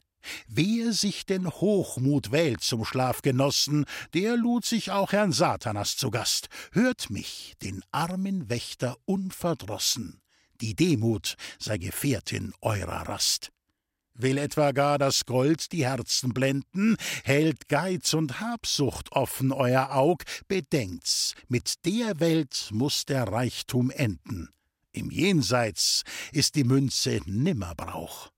Wer 0.48 0.92
sich 0.92 1.26
den 1.26 1.48
Hochmut 1.48 2.32
wählt 2.32 2.62
zum 2.62 2.84
Schlafgenossen, 2.84 3.84
der 4.14 4.36
lud 4.36 4.64
sich 4.64 4.90
auch 4.90 5.12
Herrn 5.12 5.32
Satanas 5.32 5.96
zu 5.96 6.10
Gast. 6.10 6.48
Hört 6.72 7.10
mich, 7.10 7.54
den 7.62 7.82
armen 7.92 8.48
Wächter 8.48 8.96
unverdrossen. 9.04 10.20
Die 10.60 10.74
Demut 10.74 11.36
sei 11.58 11.78
Gefährtin 11.78 12.52
eurer 12.60 13.08
Rast. 13.08 13.50
Will 14.14 14.36
etwa 14.36 14.72
gar 14.72 14.98
das 14.98 15.24
Gold 15.24 15.72
die 15.72 15.86
Herzen 15.86 16.34
blenden, 16.34 16.96
hält 17.24 17.68
Geiz 17.68 18.12
und 18.12 18.40
Habsucht 18.40 19.12
offen 19.12 19.52
euer 19.52 19.94
Aug, 19.94 20.24
bedenkt's, 20.46 21.34
mit 21.48 21.86
der 21.86 22.20
Welt 22.20 22.68
muss 22.70 23.06
der 23.06 23.24
Reichtum 23.24 23.90
enden. 23.90 24.50
Im 24.92 25.10
Jenseits 25.10 26.02
ist 26.32 26.56
die 26.56 26.64
Münze 26.64 27.20
nimmer 27.24 27.74
Brauch. 27.74 28.30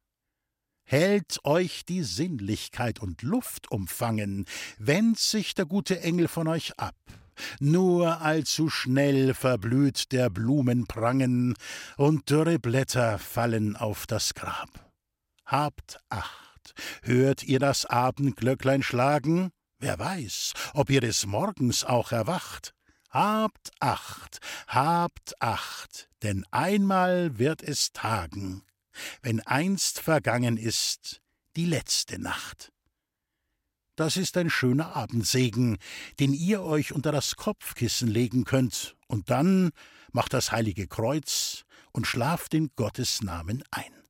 Hält 0.92 1.42
euch 1.44 1.86
die 1.86 2.02
Sinnlichkeit 2.02 3.00
und 3.00 3.22
Luft 3.22 3.70
umfangen, 3.70 4.44
wendet 4.76 5.20
sich 5.20 5.54
der 5.54 5.64
gute 5.64 6.02
Engel 6.02 6.28
von 6.28 6.48
euch 6.48 6.78
ab. 6.78 6.94
Nur 7.60 8.20
allzu 8.20 8.68
schnell 8.68 9.32
verblüht 9.32 10.12
der 10.12 10.28
Blumen 10.28 10.86
Prangen, 10.86 11.54
und 11.96 12.28
dürre 12.28 12.58
Blätter 12.58 13.18
fallen 13.18 13.74
auf 13.74 14.06
das 14.06 14.34
Grab. 14.34 14.68
Habt 15.46 15.98
Acht, 16.10 16.74
hört 17.00 17.42
ihr 17.42 17.58
das 17.58 17.86
Abendglöcklein 17.86 18.82
schlagen? 18.82 19.50
Wer 19.78 19.98
weiß, 19.98 20.52
ob 20.74 20.90
ihr 20.90 21.00
des 21.00 21.24
Morgens 21.24 21.84
auch 21.84 22.12
erwacht. 22.12 22.74
Habt 23.08 23.70
Acht, 23.80 24.40
habt 24.68 25.40
Acht, 25.40 26.10
denn 26.22 26.44
einmal 26.50 27.38
wird 27.38 27.62
es 27.62 27.94
tagen, 27.94 28.62
wenn 29.22 29.40
einst 29.40 30.00
vergangen 30.00 30.56
ist 30.56 31.20
die 31.56 31.66
letzte 31.66 32.18
Nacht. 32.18 32.72
Das 33.96 34.16
ist 34.16 34.36
ein 34.36 34.48
schöner 34.48 34.96
Abendsegen, 34.96 35.78
den 36.18 36.32
ihr 36.32 36.62
euch 36.62 36.92
unter 36.92 37.12
das 37.12 37.36
Kopfkissen 37.36 38.08
legen 38.08 38.44
könnt, 38.44 38.96
und 39.06 39.28
dann 39.30 39.70
macht 40.12 40.32
das 40.32 40.50
heilige 40.52 40.88
Kreuz 40.88 41.64
und 41.92 42.06
schlaft 42.06 42.54
in 42.54 42.70
Gottes 42.76 43.20
Namen 43.22 43.62
ein. 43.70 44.01